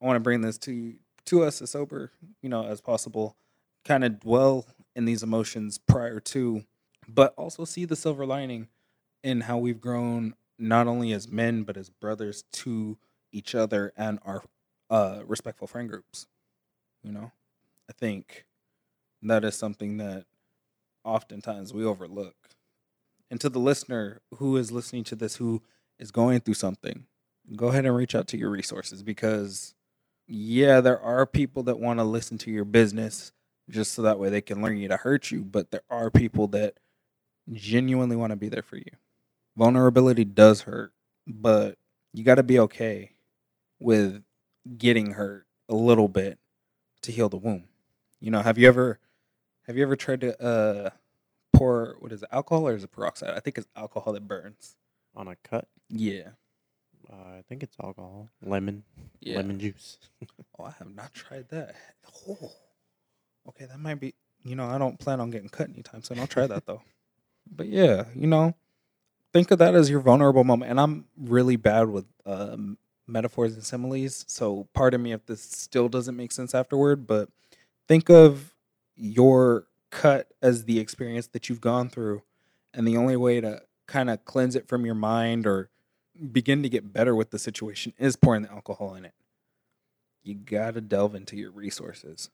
I 0.00 0.06
want 0.06 0.16
to 0.16 0.20
bring 0.20 0.40
this 0.40 0.58
to 0.58 0.94
to 1.26 1.42
us 1.42 1.62
as 1.62 1.70
sober, 1.70 2.12
you 2.42 2.48
know, 2.48 2.66
as 2.66 2.80
possible. 2.80 3.36
Kind 3.84 4.04
of 4.04 4.20
dwell 4.20 4.66
in 4.96 5.04
these 5.04 5.22
emotions 5.22 5.78
prior 5.78 6.20
to, 6.20 6.64
but 7.08 7.34
also 7.36 7.64
see 7.64 7.84
the 7.84 7.96
silver 7.96 8.24
lining 8.24 8.68
in 9.22 9.42
how 9.42 9.58
we've 9.58 9.80
grown 9.80 10.34
not 10.58 10.86
only 10.86 11.12
as 11.12 11.28
men 11.28 11.64
but 11.64 11.76
as 11.76 11.90
brothers 11.90 12.44
to 12.52 12.96
each 13.32 13.54
other 13.54 13.92
and 13.96 14.18
our 14.24 14.42
uh, 14.90 15.20
respectful 15.26 15.66
friend 15.66 15.88
groups. 15.88 16.26
You 17.02 17.12
know, 17.12 17.32
I 17.88 17.92
think 17.92 18.46
that 19.22 19.44
is 19.44 19.56
something 19.56 19.96
that 19.98 20.24
oftentimes 21.04 21.74
we 21.74 21.84
overlook. 21.84 22.36
And 23.30 23.40
to 23.40 23.48
the 23.48 23.58
listener 23.58 24.20
who 24.36 24.56
is 24.56 24.70
listening 24.70 25.04
to 25.04 25.16
this, 25.16 25.36
who 25.36 25.62
is 25.98 26.10
going 26.10 26.40
through 26.40 26.54
something, 26.54 27.04
go 27.56 27.68
ahead 27.68 27.86
and 27.86 27.96
reach 27.96 28.14
out 28.14 28.26
to 28.28 28.36
your 28.38 28.50
resources 28.50 29.02
because, 29.02 29.74
yeah, 30.26 30.80
there 30.80 31.00
are 31.00 31.26
people 31.26 31.62
that 31.64 31.78
want 31.78 31.98
to 31.98 32.04
listen 32.04 32.38
to 32.38 32.50
your 32.50 32.64
business 32.64 33.32
just 33.70 33.92
so 33.92 34.02
that 34.02 34.18
way 34.18 34.28
they 34.28 34.40
can 34.40 34.62
learn 34.62 34.76
you 34.76 34.88
to 34.88 34.96
hurt 34.96 35.30
you, 35.30 35.42
but 35.42 35.70
there 35.70 35.82
are 35.90 36.10
people 36.10 36.48
that 36.48 36.74
genuinely 37.52 38.16
want 38.16 38.30
to 38.30 38.36
be 38.36 38.48
there 38.48 38.62
for 38.62 38.76
you. 38.76 38.90
Vulnerability 39.56 40.24
does 40.24 40.62
hurt, 40.62 40.92
but 41.26 41.78
you 42.12 42.24
got 42.24 42.36
to 42.36 42.42
be 42.42 42.58
okay 42.60 43.12
with 43.80 44.22
getting 44.78 45.12
hurt 45.12 45.46
a 45.68 45.74
little 45.74 46.08
bit 46.08 46.38
to 47.02 47.12
heal 47.12 47.28
the 47.28 47.36
wound. 47.36 47.64
You 48.20 48.30
know, 48.30 48.42
have 48.42 48.58
you 48.58 48.68
ever 48.68 48.98
have 49.66 49.76
you 49.76 49.82
ever 49.82 49.96
tried 49.96 50.22
to 50.22 50.42
uh 50.42 50.90
pour 51.54 51.96
what 52.00 52.12
is 52.12 52.22
it, 52.22 52.28
alcohol 52.32 52.68
or 52.68 52.74
is 52.74 52.84
it 52.84 52.90
peroxide? 52.90 53.30
I 53.30 53.40
think 53.40 53.58
it's 53.58 53.68
alcohol 53.76 54.12
that 54.14 54.26
burns. 54.26 54.76
On 55.16 55.28
a 55.28 55.36
cut, 55.44 55.68
Yeah. 55.88 56.30
Uh, 57.12 57.38
I 57.38 57.42
think 57.48 57.62
it's 57.62 57.76
alcohol, 57.82 58.30
lemon, 58.42 58.82
Yeah. 59.20 59.36
lemon 59.36 59.58
juice. 59.58 59.98
Oh, 60.58 60.64
I 60.64 60.70
have 60.78 60.94
not 60.94 61.12
tried 61.12 61.48
that. 61.50 61.74
Oh. 62.28 62.52
Okay, 63.48 63.66
that 63.66 63.78
might 63.78 63.98
be. 64.00 64.14
You 64.44 64.54
know, 64.54 64.66
I 64.66 64.78
don't 64.78 64.98
plan 64.98 65.20
on 65.20 65.30
getting 65.30 65.48
cut 65.48 65.68
anytime 65.68 66.02
soon. 66.02 66.18
I'll 66.20 66.26
try 66.28 66.46
that 66.46 66.64
though. 66.66 66.82
But 67.50 67.66
yeah, 67.68 68.04
you 68.14 68.26
know, 68.28 68.54
think 69.32 69.50
of 69.50 69.58
that 69.58 69.74
as 69.74 69.90
your 69.90 70.00
vulnerable 70.00 70.44
moment. 70.44 70.70
And 70.70 70.80
I'm 70.80 71.06
really 71.18 71.56
bad 71.56 71.88
with 71.88 72.06
um, 72.24 72.78
metaphors 73.06 73.54
and 73.54 73.64
similes, 73.64 74.24
so 74.28 74.68
pardon 74.74 75.02
me 75.02 75.12
if 75.12 75.26
this 75.26 75.42
still 75.42 75.88
doesn't 75.88 76.16
make 76.16 76.30
sense 76.32 76.54
afterward. 76.54 77.06
But 77.06 77.28
think 77.88 78.08
of 78.08 78.54
your 78.96 79.66
cut 79.90 80.28
as 80.40 80.64
the 80.64 80.78
experience 80.78 81.26
that 81.28 81.48
you've 81.48 81.60
gone 81.60 81.88
through, 81.90 82.22
and 82.72 82.86
the 82.86 82.96
only 82.96 83.16
way 83.16 83.40
to 83.40 83.62
kind 83.86 84.08
of 84.08 84.24
cleanse 84.24 84.54
it 84.56 84.68
from 84.68 84.86
your 84.86 84.94
mind 84.94 85.46
or 85.46 85.68
begin 86.32 86.62
to 86.62 86.68
get 86.68 86.92
better 86.92 87.14
with 87.14 87.30
the 87.30 87.38
situation 87.38 87.92
is 87.98 88.16
pouring 88.16 88.42
the 88.42 88.52
alcohol 88.52 88.94
in 88.94 89.04
it 89.04 89.14
you 90.24 90.34
gotta 90.34 90.80
delve 90.80 91.14
into 91.14 91.36
your 91.36 91.50
resources. 91.50 92.30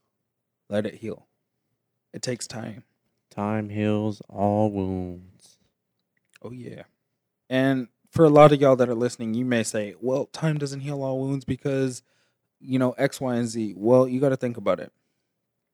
Let 0.69 0.87
it 0.87 0.95
heal. 0.95 1.27
It 2.15 2.23
takes 2.23 2.47
time. 2.47 2.85
Time 3.31 3.69
heals 3.69 4.23
all 4.29 4.71
wounds. 4.71 5.59
Oh 6.41 6.53
yeah. 6.53 6.85
And 7.49 7.89
for 8.11 8.25
a 8.25 8.31
lot 8.31 8.53
of 8.53 8.61
y'all 8.61 8.77
that 8.77 8.89
are 8.89 8.95
listening, 8.95 9.35
you 9.35 9.45
may 9.45 9.63
say, 9.63 9.95
"Well, 10.01 10.27
time 10.27 10.59
doesn't 10.59 10.81
heal 10.81 11.03
all 11.03 11.21
wounds 11.21 11.45
because 11.45 12.03
you 12.61 12.79
know 12.79 12.93
X, 12.93 13.21
Y, 13.21 13.35
and 13.35 13.49
Z." 13.49 13.75
Well, 13.77 14.09
you 14.09 14.21
got 14.21 14.31
to 14.31 14.37
think 14.37 14.57
about 14.57 14.81
it. 14.81 14.93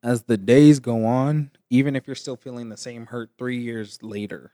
As 0.03 0.23
the 0.23 0.37
days 0.37 0.81
go 0.81 1.05
on, 1.05 1.51
even 1.71 1.97
if 1.97 2.07
you're 2.07 2.17
still 2.17 2.37
feeling 2.37 2.69
the 2.69 2.77
same 2.77 3.07
hurt 3.07 3.31
3 3.39 3.59
years 3.59 4.03
later, 4.03 4.53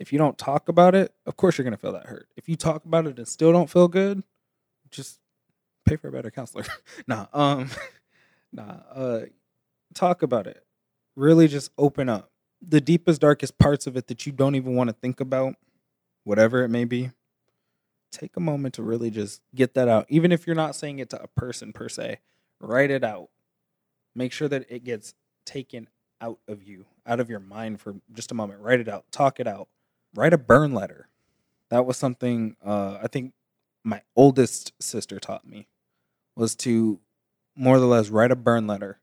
if 0.00 0.14
you 0.14 0.18
don't 0.18 0.38
talk 0.38 0.68
about 0.70 0.94
it, 0.94 1.14
of 1.26 1.36
course 1.36 1.58
you're 1.58 1.64
going 1.64 1.76
to 1.76 1.80
feel 1.80 1.92
that 1.92 2.06
hurt. 2.06 2.26
If 2.34 2.48
you 2.48 2.56
talk 2.56 2.86
about 2.86 3.06
it 3.06 3.18
and 3.18 3.28
still 3.28 3.52
don't 3.52 3.68
feel 3.68 3.86
good, 3.86 4.24
just 4.90 5.20
pay 5.84 5.96
for 5.96 6.08
a 6.08 6.12
better 6.12 6.30
counselor. 6.30 6.64
nah, 7.06 7.26
um 7.34 7.68
nah, 8.52 8.78
uh 8.92 9.20
talk 9.94 10.22
about 10.22 10.46
it. 10.46 10.64
Really 11.16 11.46
just 11.46 11.70
open 11.76 12.08
up. 12.08 12.30
The 12.66 12.80
deepest 12.80 13.20
darkest 13.20 13.58
parts 13.58 13.86
of 13.86 13.96
it 13.96 14.06
that 14.08 14.26
you 14.26 14.32
don't 14.32 14.54
even 14.54 14.74
want 14.74 14.88
to 14.88 14.94
think 14.94 15.20
about, 15.20 15.54
whatever 16.24 16.64
it 16.64 16.68
may 16.68 16.84
be. 16.84 17.10
Take 18.10 18.36
a 18.36 18.40
moment 18.40 18.74
to 18.74 18.82
really 18.82 19.10
just 19.10 19.42
get 19.54 19.74
that 19.74 19.86
out. 19.86 20.06
Even 20.08 20.32
if 20.32 20.46
you're 20.46 20.56
not 20.56 20.74
saying 20.74 20.98
it 20.98 21.10
to 21.10 21.22
a 21.22 21.28
person 21.28 21.72
per 21.72 21.88
se, 21.88 22.20
write 22.58 22.90
it 22.90 23.04
out. 23.04 23.28
Make 24.14 24.32
sure 24.32 24.48
that 24.48 24.64
it 24.68 24.82
gets 24.82 25.14
taken 25.44 25.88
out 26.20 26.38
of 26.48 26.62
you, 26.62 26.86
out 27.06 27.20
of 27.20 27.30
your 27.30 27.40
mind 27.40 27.80
for 27.80 27.94
just 28.12 28.32
a 28.32 28.34
moment. 28.34 28.60
Write 28.60 28.80
it 28.80 28.88
out. 28.88 29.04
Talk 29.12 29.40
it 29.40 29.46
out. 29.46 29.68
Write 30.14 30.32
a 30.32 30.38
burn 30.38 30.72
letter. 30.72 31.08
That 31.68 31.86
was 31.86 31.96
something 31.96 32.56
uh, 32.64 32.98
I 33.02 33.06
think 33.06 33.32
my 33.84 34.02
oldest 34.16 34.72
sister 34.80 35.18
taught 35.18 35.46
me 35.46 35.68
was 36.36 36.54
to 36.56 37.00
more 37.56 37.76
or 37.76 37.80
less 37.80 38.08
write 38.08 38.30
a 38.30 38.36
burn 38.36 38.66
letter, 38.66 39.00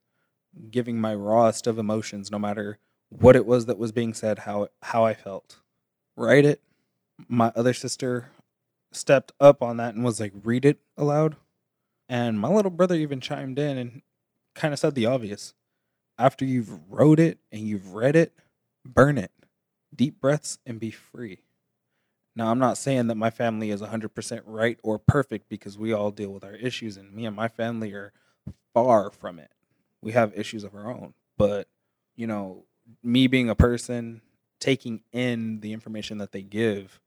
giving 0.71 0.99
my 0.99 1.13
rawest 1.13 1.67
of 1.67 1.77
emotions, 1.77 2.31
no 2.31 2.39
matter 2.39 2.79
what 3.09 3.35
it 3.35 3.45
was 3.45 3.65
that 3.65 3.77
was 3.77 3.91
being 3.91 4.13
said, 4.13 4.39
how 4.39 4.67
how 4.81 5.05
I 5.05 5.13
felt. 5.13 5.59
Write 6.15 6.45
it. 6.45 6.61
My 7.27 7.51
other 7.55 7.73
sister 7.73 8.31
stepped 8.91 9.31
up 9.39 9.61
on 9.61 9.77
that 9.77 9.95
and 9.95 10.03
was 10.03 10.19
like, 10.19 10.33
read 10.43 10.65
it 10.65 10.79
aloud. 10.97 11.35
And 12.09 12.39
my 12.39 12.49
little 12.49 12.71
brother 12.71 12.95
even 12.95 13.21
chimed 13.21 13.59
in 13.59 13.77
and 13.77 14.01
kind 14.55 14.73
of 14.73 14.79
said 14.79 14.95
the 14.95 15.05
obvious. 15.05 15.53
After 16.17 16.45
you've 16.45 16.91
wrote 16.91 17.19
it 17.19 17.37
and 17.51 17.61
you've 17.67 17.93
read 17.93 18.15
it, 18.15 18.33
burn 18.85 19.17
it. 19.17 19.31
Deep 19.95 20.19
breaths 20.19 20.59
and 20.65 20.79
be 20.79 20.91
free. 20.91 21.39
Now, 22.35 22.51
I'm 22.51 22.59
not 22.59 22.77
saying 22.77 23.07
that 23.07 23.15
my 23.15 23.31
family 23.31 23.71
is 23.71 23.81
100% 23.81 24.41
right 24.45 24.77
or 24.83 24.99
perfect 24.99 25.49
because 25.49 25.77
we 25.77 25.91
all 25.91 26.11
deal 26.11 26.29
with 26.29 26.43
our 26.43 26.53
issues, 26.53 26.95
and 26.95 27.11
me 27.13 27.25
and 27.25 27.35
my 27.35 27.47
family 27.47 27.93
are 27.93 28.13
far 28.73 29.09
from 29.09 29.39
it. 29.39 29.49
We 30.01 30.11
have 30.11 30.37
issues 30.37 30.63
of 30.63 30.75
our 30.75 30.91
own. 30.91 31.15
But, 31.37 31.67
you 32.15 32.27
know, 32.27 32.65
me 33.01 33.25
being 33.25 33.49
a 33.49 33.55
person, 33.55 34.21
taking 34.59 35.01
in 35.11 35.61
the 35.61 35.73
information 35.73 36.19
that 36.19 36.31
they 36.31 36.43
give, 36.43 36.99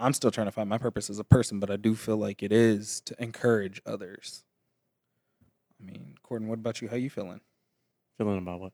I'm 0.00 0.14
still 0.14 0.30
trying 0.30 0.46
to 0.46 0.52
find 0.52 0.68
my 0.68 0.78
purpose 0.78 1.10
as 1.10 1.18
a 1.18 1.24
person, 1.24 1.60
but 1.60 1.70
I 1.70 1.76
do 1.76 1.94
feel 1.94 2.16
like 2.16 2.42
it 2.42 2.52
is 2.52 3.00
to 3.02 3.22
encourage 3.22 3.82
others. 3.84 4.44
I 5.80 5.86
mean, 5.86 6.16
Corden, 6.28 6.46
what 6.46 6.58
about 6.58 6.80
you? 6.80 6.88
How 6.88 6.96
you 6.96 7.10
feeling? 7.10 7.40
Feeling 8.18 8.38
about 8.38 8.60
what? 8.60 8.72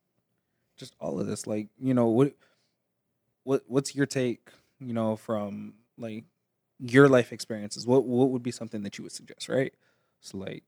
Just 0.76 0.94
all 1.00 1.20
of 1.20 1.26
this, 1.26 1.46
like 1.46 1.68
you 1.78 1.94
know, 1.94 2.06
what, 2.06 2.32
what, 3.46 3.62
what's 3.66 3.94
your 3.94 4.06
take? 4.06 4.50
You 4.80 4.92
know, 4.92 5.16
from 5.16 5.74
like 5.96 6.24
your 6.78 7.08
life 7.08 7.32
experiences. 7.32 7.86
What, 7.86 8.04
what 8.04 8.30
would 8.30 8.42
be 8.42 8.50
something 8.50 8.82
that 8.82 8.98
you 8.98 9.04
would 9.04 9.12
suggest? 9.12 9.48
Right. 9.48 9.72
So, 10.20 10.38
like, 10.38 10.64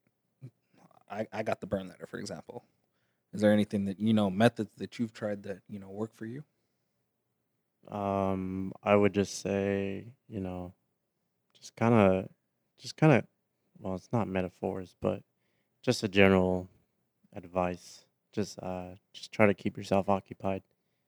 I, 1.11 1.27
I 1.33 1.43
got 1.43 1.61
the 1.61 1.67
burn 1.67 1.88
letter, 1.88 2.07
for 2.07 2.19
example. 2.19 2.64
Is 3.35 3.41
there 3.41 3.53
anything 3.53 3.85
that 3.87 3.99
you 3.99 4.14
know 4.14 4.31
methods 4.31 4.71
that 4.79 4.99
you've 4.99 5.12
tried 5.12 5.43
that 5.43 5.59
you 5.69 5.79
know 5.79 5.91
work 5.91 6.14
for 6.14 6.25
you? 6.25 6.45
Um, 7.91 8.73
I 8.83 8.95
would 8.95 9.12
just 9.12 9.41
say, 9.41 10.07
you 10.29 10.41
know, 10.41 10.73
just 11.59 11.75
kind 11.77 11.95
of, 11.95 12.29
just 12.79 12.97
kind 12.97 13.12
of, 13.14 13.25
well, 13.81 13.95
it's 13.95 14.11
not 14.12 14.29
metaphors, 14.29 14.95
but 15.01 15.23
just 15.83 16.03
a 16.03 16.09
general 16.09 16.69
advice. 17.35 18.05
Just, 18.33 18.59
uh, 18.61 18.91
just 19.14 19.33
try 19.33 19.47
to 19.47 19.55
keep 19.55 19.77
yourself 19.77 20.09
occupied, 20.09 20.62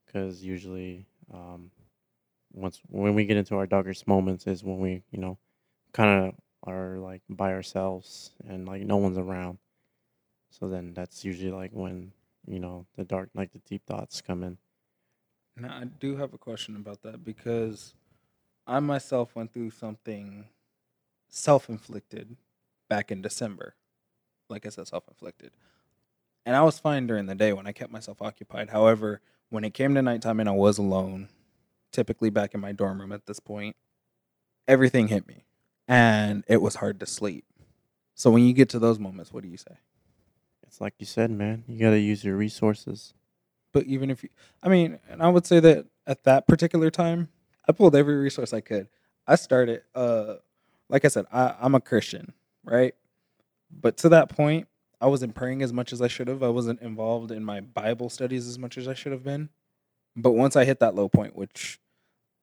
because 0.06 0.42
usually, 0.42 1.06
um, 1.32 1.70
once 2.52 2.80
when 2.88 3.14
we 3.14 3.24
get 3.24 3.36
into 3.36 3.56
our 3.56 3.66
darkest 3.66 4.06
moments 4.06 4.46
is 4.46 4.64
when 4.64 4.78
we, 4.78 5.02
you 5.10 5.20
know, 5.20 5.38
kind 5.92 6.26
of 6.26 6.34
are 6.64 6.98
like 6.98 7.22
by 7.28 7.52
ourselves 7.52 8.32
and 8.46 8.66
like 8.66 8.82
no 8.82 8.96
one's 8.96 9.18
around. 9.18 9.58
So 10.50 10.68
then 10.68 10.94
that's 10.94 11.24
usually 11.24 11.52
like 11.52 11.70
when 11.72 12.12
you 12.46 12.58
know 12.58 12.86
the 12.96 13.04
dark, 13.04 13.30
like 13.34 13.52
the 13.52 13.60
deep 13.60 13.82
thoughts 13.86 14.20
come 14.20 14.42
in. 14.42 14.58
Now, 15.56 15.78
I 15.80 15.84
do 15.84 16.16
have 16.16 16.32
a 16.32 16.38
question 16.38 16.76
about 16.76 17.02
that 17.02 17.24
because 17.24 17.94
I 18.66 18.80
myself 18.80 19.34
went 19.34 19.52
through 19.52 19.70
something 19.70 20.46
self 21.28 21.68
inflicted 21.68 22.36
back 22.88 23.10
in 23.10 23.22
December. 23.22 23.74
Like 24.48 24.66
I 24.66 24.70
said, 24.70 24.88
self 24.88 25.04
inflicted. 25.08 25.52
And 26.46 26.56
I 26.56 26.62
was 26.62 26.78
fine 26.78 27.06
during 27.06 27.26
the 27.26 27.34
day 27.34 27.52
when 27.52 27.66
I 27.66 27.72
kept 27.72 27.92
myself 27.92 28.22
occupied. 28.22 28.70
However, 28.70 29.20
when 29.50 29.64
it 29.64 29.74
came 29.74 29.94
to 29.94 30.02
nighttime 30.02 30.40
and 30.40 30.48
I 30.48 30.52
was 30.52 30.78
alone, 30.78 31.28
typically 31.92 32.30
back 32.30 32.54
in 32.54 32.60
my 32.60 32.72
dorm 32.72 33.00
room 33.00 33.12
at 33.12 33.26
this 33.26 33.40
point, 33.40 33.76
everything 34.66 35.08
hit 35.08 35.28
me 35.28 35.44
and 35.86 36.44
it 36.48 36.62
was 36.62 36.76
hard 36.76 37.00
to 37.00 37.06
sleep. 37.06 37.44
So 38.14 38.30
when 38.30 38.44
you 38.44 38.52
get 38.52 38.68
to 38.70 38.78
those 38.78 38.98
moments, 38.98 39.32
what 39.32 39.42
do 39.42 39.48
you 39.48 39.56
say? 39.56 39.76
It's 40.66 40.80
like 40.80 40.94
you 40.98 41.06
said, 41.06 41.30
man. 41.30 41.64
You 41.66 41.80
got 41.80 41.90
to 41.90 41.98
use 41.98 42.24
your 42.24 42.36
resources. 42.36 43.12
But 43.72 43.86
even 43.86 44.10
if 44.10 44.22
you, 44.22 44.28
I 44.62 44.68
mean, 44.68 44.98
and 45.08 45.22
I 45.22 45.28
would 45.28 45.46
say 45.46 45.58
that 45.60 45.86
at 46.06 46.24
that 46.24 46.46
particular 46.46 46.90
time, 46.90 47.28
I 47.68 47.72
pulled 47.72 47.96
every 47.96 48.16
resource 48.16 48.52
I 48.52 48.60
could. 48.60 48.88
I 49.26 49.34
started, 49.34 49.82
uh, 49.94 50.34
like 50.88 51.04
I 51.04 51.08
said, 51.08 51.26
I, 51.32 51.54
I'm 51.60 51.74
a 51.74 51.80
Christian, 51.80 52.32
right? 52.64 52.94
But 53.70 53.96
to 53.98 54.08
that 54.10 54.28
point, 54.28 54.68
I 55.00 55.06
wasn't 55.06 55.34
praying 55.34 55.62
as 55.62 55.72
much 55.72 55.92
as 55.92 56.02
I 56.02 56.08
should 56.08 56.28
have. 56.28 56.42
I 56.42 56.48
wasn't 56.48 56.82
involved 56.82 57.30
in 57.30 57.44
my 57.44 57.60
Bible 57.60 58.10
studies 58.10 58.46
as 58.46 58.58
much 58.58 58.76
as 58.76 58.86
I 58.86 58.94
should 58.94 59.12
have 59.12 59.24
been. 59.24 59.48
But 60.16 60.32
once 60.32 60.56
I 60.56 60.64
hit 60.64 60.80
that 60.80 60.94
low 60.94 61.08
point, 61.08 61.36
which 61.36 61.80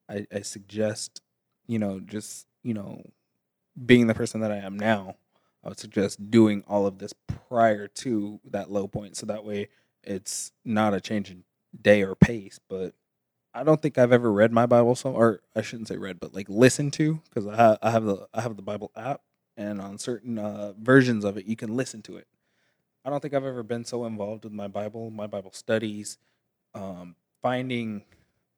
I, 0.09 0.25
I 0.33 0.41
suggest, 0.41 1.21
you 1.67 1.79
know, 1.79 1.99
just, 1.99 2.47
you 2.63 2.73
know, 2.73 3.03
being 3.85 4.07
the 4.07 4.15
person 4.15 4.41
that 4.41 4.51
I 4.51 4.57
am 4.57 4.77
now, 4.77 5.15
I 5.63 5.69
would 5.69 5.79
suggest 5.79 6.31
doing 6.31 6.63
all 6.67 6.87
of 6.87 6.97
this 6.97 7.13
prior 7.49 7.87
to 7.87 8.39
that 8.49 8.71
low 8.71 8.87
point. 8.87 9.17
So 9.17 9.25
that 9.27 9.43
way 9.43 9.69
it's 10.03 10.51
not 10.65 10.93
a 10.93 11.01
change 11.01 11.29
in 11.29 11.43
day 11.79 12.01
or 12.01 12.15
pace. 12.15 12.59
But 12.69 12.93
I 13.53 13.63
don't 13.63 13.81
think 13.81 13.97
I've 13.97 14.13
ever 14.13 14.31
read 14.31 14.51
my 14.51 14.65
Bible 14.65 14.95
so, 14.95 15.11
or 15.11 15.41
I 15.55 15.61
shouldn't 15.61 15.89
say 15.89 15.97
read, 15.97 16.19
but 16.19 16.33
like 16.33 16.47
listened 16.49 16.93
to, 16.93 17.21
because 17.29 17.45
I, 17.47 17.55
ha- 17.55 17.77
I 17.81 17.91
have 17.91 18.05
the 18.05 18.27
I 18.33 18.41
have 18.41 18.55
the 18.55 18.61
Bible 18.61 18.91
app, 18.95 19.21
and 19.55 19.81
on 19.81 19.97
certain 19.97 20.37
uh, 20.37 20.73
versions 20.79 21.25
of 21.25 21.37
it, 21.37 21.45
you 21.45 21.55
can 21.55 21.75
listen 21.75 22.01
to 22.03 22.17
it. 22.17 22.27
I 23.07 23.09
don't 23.09 23.21
think 23.21 23.33
I've 23.33 23.45
ever 23.45 23.63
been 23.63 23.85
so 23.85 24.03
involved 24.03 24.43
with 24.43 24.51
my 24.51 24.67
Bible, 24.67 25.09
my 25.09 25.27
Bible 25.27 25.53
studies, 25.53 26.17
um, 26.75 27.15
finding 27.41 28.03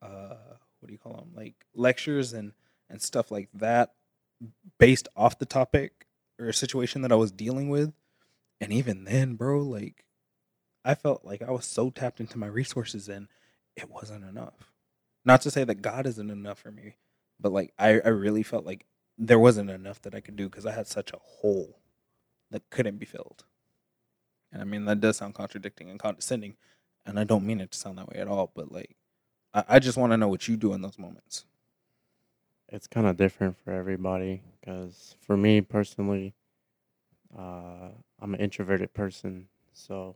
uh, 0.01 0.33
what 0.79 0.87
do 0.87 0.91
you 0.91 0.97
call 0.97 1.17
them, 1.17 1.33
like 1.35 1.53
lectures 1.75 2.33
and 2.33 2.53
and 2.89 2.99
stuff 2.99 3.29
like 3.29 3.49
that, 3.53 3.93
based 4.79 5.07
off 5.15 5.37
the 5.37 5.45
topic 5.45 6.07
or 6.39 6.51
situation 6.51 7.03
that 7.03 7.11
I 7.11 7.15
was 7.15 7.31
dealing 7.31 7.69
with. 7.69 7.93
And 8.59 8.73
even 8.73 9.03
then, 9.03 9.35
bro, 9.35 9.59
like 9.59 10.03
I 10.83 10.95
felt 10.95 11.23
like 11.23 11.43
I 11.43 11.51
was 11.51 11.65
so 11.65 11.91
tapped 11.91 12.19
into 12.19 12.39
my 12.39 12.47
resources 12.47 13.07
and 13.07 13.27
it 13.75 13.91
wasn't 13.91 14.25
enough. 14.25 14.73
Not 15.23 15.41
to 15.41 15.51
say 15.51 15.63
that 15.63 15.83
God 15.83 16.07
isn't 16.07 16.31
enough 16.31 16.57
for 16.57 16.71
me, 16.71 16.95
but 17.39 17.51
like 17.51 17.71
I, 17.77 17.99
I 17.99 18.09
really 18.09 18.41
felt 18.41 18.65
like 18.65 18.87
there 19.15 19.37
wasn't 19.37 19.69
enough 19.69 20.01
that 20.01 20.15
I 20.15 20.21
could 20.21 20.37
do 20.37 20.49
because 20.49 20.65
I 20.65 20.71
had 20.71 20.87
such 20.87 21.13
a 21.13 21.19
hole 21.19 21.77
that 22.49 22.71
couldn't 22.71 22.97
be 22.97 23.05
filled. 23.05 23.43
And 24.51 24.61
I 24.61 24.65
mean 24.65 24.85
that 24.85 24.99
does 24.99 25.17
sound 25.17 25.35
contradicting 25.35 25.89
and 25.89 25.99
condescending, 25.99 26.55
and 27.05 27.19
I 27.19 27.23
don't 27.23 27.45
mean 27.45 27.61
it 27.61 27.71
to 27.71 27.77
sound 27.77 27.97
that 27.97 28.09
way 28.09 28.19
at 28.19 28.27
all, 28.27 28.51
but 28.55 28.71
like 28.71 28.95
I, 29.53 29.63
I 29.67 29.79
just 29.79 29.97
want 29.97 30.11
to 30.11 30.17
know 30.17 30.27
what 30.27 30.47
you 30.47 30.57
do 30.57 30.73
in 30.73 30.81
those 30.81 30.97
moments. 30.97 31.45
It's 32.67 32.87
kind 32.87 33.07
of 33.07 33.17
different 33.17 33.57
for 33.57 33.71
everybody 33.71 34.41
because 34.59 35.15
for 35.21 35.35
me 35.35 35.61
personally, 35.61 36.33
uh, 37.37 37.89
I'm 38.19 38.33
an 38.33 38.39
introverted 38.39 38.93
person, 38.93 39.47
so 39.73 40.15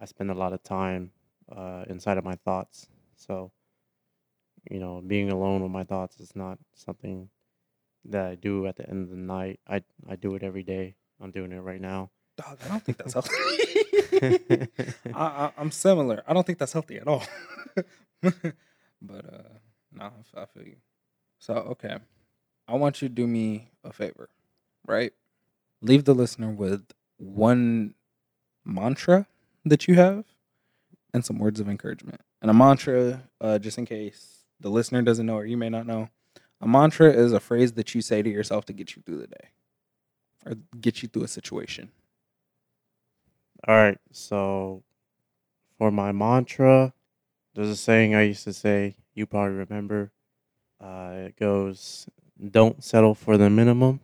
I 0.00 0.04
spend 0.04 0.30
a 0.30 0.34
lot 0.34 0.52
of 0.52 0.62
time 0.62 1.10
uh, 1.54 1.84
inside 1.88 2.18
of 2.18 2.24
my 2.24 2.34
thoughts. 2.36 2.88
So, 3.16 3.50
you 4.70 4.78
know, 4.78 5.02
being 5.06 5.30
alone 5.30 5.62
with 5.62 5.72
my 5.72 5.84
thoughts 5.84 6.20
is 6.20 6.36
not 6.36 6.58
something 6.74 7.28
that 8.04 8.26
I 8.26 8.34
do 8.34 8.66
at 8.66 8.76
the 8.76 8.88
end 8.88 9.04
of 9.04 9.10
the 9.10 9.16
night. 9.16 9.60
I 9.66 9.82
I 10.08 10.16
do 10.16 10.34
it 10.34 10.42
every 10.42 10.62
day. 10.62 10.94
I'm 11.20 11.30
doing 11.30 11.52
it 11.52 11.58
right 11.58 11.80
now. 11.80 12.10
Dog, 12.36 12.58
I 12.64 12.68
don't 12.68 12.84
think 12.84 12.98
that's 12.98 13.14
healthy. 13.14 13.34
I, 15.14 15.50
I'm 15.56 15.70
similar. 15.70 16.22
I 16.26 16.32
don't 16.32 16.46
think 16.46 16.58
that's 16.58 16.72
healthy 16.72 16.98
at 16.98 17.08
all. 17.08 17.22
but 18.22 19.24
uh, 19.24 19.58
no, 19.92 20.12
I 20.36 20.44
feel 20.46 20.64
you. 20.64 20.76
So 21.38 21.54
okay, 21.54 21.98
I 22.66 22.74
want 22.76 23.00
you 23.02 23.08
to 23.08 23.14
do 23.14 23.26
me 23.26 23.70
a 23.84 23.92
favor, 23.92 24.28
right? 24.86 25.12
Leave 25.80 26.04
the 26.04 26.14
listener 26.14 26.50
with 26.50 26.92
one 27.18 27.94
mantra 28.64 29.26
that 29.64 29.88
you 29.88 29.94
have 29.94 30.24
and 31.14 31.24
some 31.24 31.38
words 31.38 31.60
of 31.60 31.68
encouragement. 31.68 32.20
And 32.42 32.50
a 32.50 32.54
mantra, 32.54 33.22
uh, 33.40 33.58
just 33.58 33.78
in 33.78 33.86
case 33.86 34.44
the 34.60 34.68
listener 34.68 35.02
doesn't 35.02 35.26
know 35.26 35.36
or 35.36 35.46
you 35.46 35.56
may 35.56 35.68
not 35.68 35.86
know, 35.86 36.10
a 36.60 36.68
mantra 36.68 37.10
is 37.10 37.32
a 37.32 37.40
phrase 37.40 37.72
that 37.72 37.94
you 37.94 38.02
say 38.02 38.22
to 38.22 38.30
yourself 38.30 38.64
to 38.66 38.72
get 38.72 38.96
you 38.96 39.02
through 39.02 39.18
the 39.18 39.26
day 39.28 39.48
or 40.44 40.54
get 40.80 41.02
you 41.02 41.08
through 41.08 41.24
a 41.24 41.28
situation. 41.28 41.90
All 43.66 43.74
right. 43.74 43.98
So 44.12 44.82
for 45.78 45.90
my 45.90 46.12
mantra, 46.12 46.92
there's 47.54 47.68
a 47.68 47.76
saying 47.76 48.14
I 48.14 48.22
used 48.22 48.44
to 48.44 48.52
say, 48.52 48.96
you 49.14 49.26
probably 49.26 49.54
remember. 49.56 50.12
Uh, 50.80 51.26
it 51.26 51.36
goes, 51.36 52.08
don't 52.50 52.82
settle 52.84 53.14
for 53.14 53.36
the 53.36 53.50
minimum. 53.50 54.00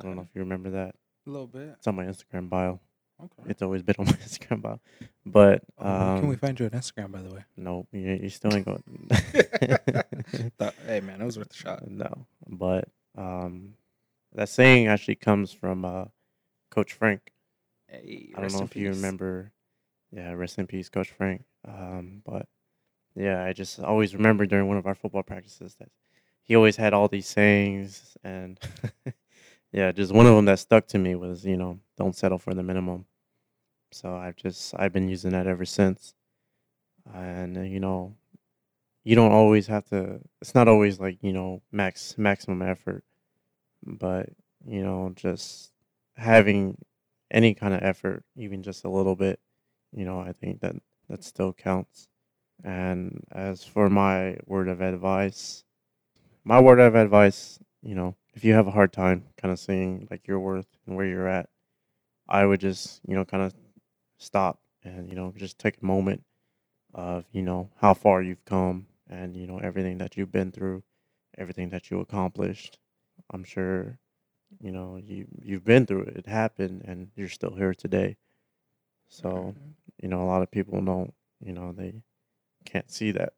I 0.00 0.04
don't 0.04 0.16
know 0.16 0.22
if 0.22 0.34
you 0.34 0.40
remember 0.40 0.70
that. 0.70 0.94
A 1.26 1.30
little 1.30 1.46
bit. 1.46 1.74
It's 1.78 1.86
on 1.86 1.94
my 1.94 2.04
Instagram 2.04 2.48
bio. 2.48 2.80
Okay. 3.22 3.50
It's 3.50 3.62
always 3.62 3.82
been 3.82 3.94
on 4.00 4.06
my 4.06 4.12
Instagram 4.12 4.62
bio. 4.62 4.80
But 5.24 5.62
Oh, 5.78 5.84
can 6.18 6.26
we 6.26 6.34
um, 6.34 6.40
find 6.40 6.58
you 6.58 6.66
on 6.66 6.72
Instagram, 6.72 7.12
by 7.12 7.22
the 7.22 7.32
way? 7.32 7.44
no, 7.56 7.86
you, 7.92 8.18
you 8.22 8.28
still 8.30 8.52
ain't 8.54 8.66
going. 8.66 8.82
Hey, 10.86 11.00
man, 11.00 11.20
it 11.20 11.24
was 11.24 11.38
worth 11.38 11.52
a 11.52 11.54
shot. 11.54 11.86
no, 11.88 12.26
but 12.48 12.88
um, 13.16 13.74
that 14.34 14.48
saying 14.48 14.88
actually 14.88 15.14
comes 15.14 15.52
from 15.52 15.84
uh, 15.84 16.06
Coach 16.70 16.92
Frank. 16.92 17.32
Hey, 17.92 18.30
I 18.34 18.40
don't 18.40 18.52
know 18.52 18.62
if 18.62 18.74
you 18.76 18.88
remember. 18.88 19.52
Yeah, 20.10 20.32
rest 20.32 20.58
in 20.58 20.66
peace, 20.66 20.88
Coach 20.88 21.10
Frank. 21.10 21.44
Um, 21.66 22.22
but 22.24 22.46
yeah, 23.14 23.44
I 23.44 23.52
just 23.52 23.80
always 23.80 24.14
remember 24.14 24.46
during 24.46 24.68
one 24.68 24.78
of 24.78 24.86
our 24.86 24.94
football 24.94 25.22
practices 25.22 25.76
that 25.78 25.90
he 26.42 26.56
always 26.56 26.76
had 26.76 26.94
all 26.94 27.08
these 27.08 27.26
sayings, 27.26 28.16
and 28.24 28.58
yeah, 29.72 29.92
just 29.92 30.12
one 30.12 30.26
of 30.26 30.34
them 30.34 30.46
that 30.46 30.58
stuck 30.58 30.86
to 30.88 30.98
me 30.98 31.14
was, 31.14 31.44
you 31.44 31.56
know, 31.56 31.78
don't 31.98 32.16
settle 32.16 32.38
for 32.38 32.54
the 32.54 32.62
minimum. 32.62 33.04
So 33.92 34.16
I've 34.16 34.36
just 34.36 34.74
I've 34.78 34.92
been 34.92 35.08
using 35.08 35.32
that 35.32 35.46
ever 35.46 35.66
since, 35.66 36.14
and 37.14 37.58
uh, 37.58 37.62
you 37.62 37.80
know, 37.80 38.14
you 39.04 39.14
don't 39.14 39.32
always 39.32 39.66
have 39.66 39.84
to. 39.90 40.20
It's 40.40 40.54
not 40.54 40.68
always 40.68 40.98
like 40.98 41.18
you 41.22 41.32
know 41.32 41.62
max 41.70 42.16
maximum 42.16 42.62
effort, 42.62 43.04
but 43.84 44.30
you 44.66 44.82
know 44.82 45.12
just 45.14 45.72
having 46.16 46.78
any 47.32 47.54
kind 47.54 47.74
of 47.74 47.82
effort, 47.82 48.24
even 48.36 48.62
just 48.62 48.84
a 48.84 48.90
little 48.90 49.16
bit, 49.16 49.40
you 49.92 50.04
know, 50.04 50.20
I 50.20 50.32
think 50.32 50.60
that 50.60 50.76
that 51.08 51.24
still 51.24 51.52
counts. 51.52 52.08
And 52.62 53.24
as 53.32 53.64
for 53.64 53.90
my 53.90 54.36
word 54.46 54.68
of 54.68 54.80
advice, 54.80 55.64
my 56.44 56.60
word 56.60 56.78
of 56.78 56.94
advice, 56.94 57.58
you 57.82 57.94
know, 57.94 58.14
if 58.34 58.44
you 58.44 58.54
have 58.54 58.66
a 58.66 58.72
hard 58.72 58.92
time 58.92 59.24
kind 59.36 59.50
of 59.50 59.58
seeing 59.58 60.06
like 60.10 60.28
your 60.28 60.38
worth 60.38 60.68
and 60.86 60.96
where 60.96 61.06
you're 61.06 61.26
at, 61.26 61.48
I 62.28 62.46
would 62.46 62.60
just, 62.60 63.00
you 63.06 63.14
know, 63.14 63.24
kind 63.24 63.42
of 63.42 63.54
stop 64.18 64.60
and, 64.84 65.08
you 65.08 65.16
know, 65.16 65.32
just 65.36 65.58
take 65.58 65.78
a 65.82 65.84
moment 65.84 66.22
of, 66.94 67.24
you 67.32 67.42
know, 67.42 67.70
how 67.80 67.94
far 67.94 68.22
you've 68.22 68.44
come 68.44 68.86
and, 69.08 69.36
you 69.36 69.46
know, 69.46 69.58
everything 69.58 69.98
that 69.98 70.16
you've 70.16 70.32
been 70.32 70.52
through, 70.52 70.82
everything 71.36 71.70
that 71.70 71.90
you 71.90 72.00
accomplished. 72.00 72.78
I'm 73.30 73.44
sure 73.44 73.98
you 74.60 74.70
know 74.72 74.96
you 74.96 75.26
you've 75.42 75.64
been 75.64 75.86
through 75.86 76.02
it 76.02 76.16
it 76.16 76.26
happened 76.26 76.82
and 76.84 77.08
you're 77.16 77.28
still 77.28 77.54
here 77.54 77.74
today 77.74 78.16
so 79.08 79.54
you 80.02 80.08
know 80.08 80.22
a 80.22 80.26
lot 80.26 80.42
of 80.42 80.50
people 80.50 80.80
don't 80.80 81.14
you 81.44 81.52
know 81.52 81.72
they 81.72 82.02
can't 82.64 82.90
see 82.90 83.10
that 83.12 83.34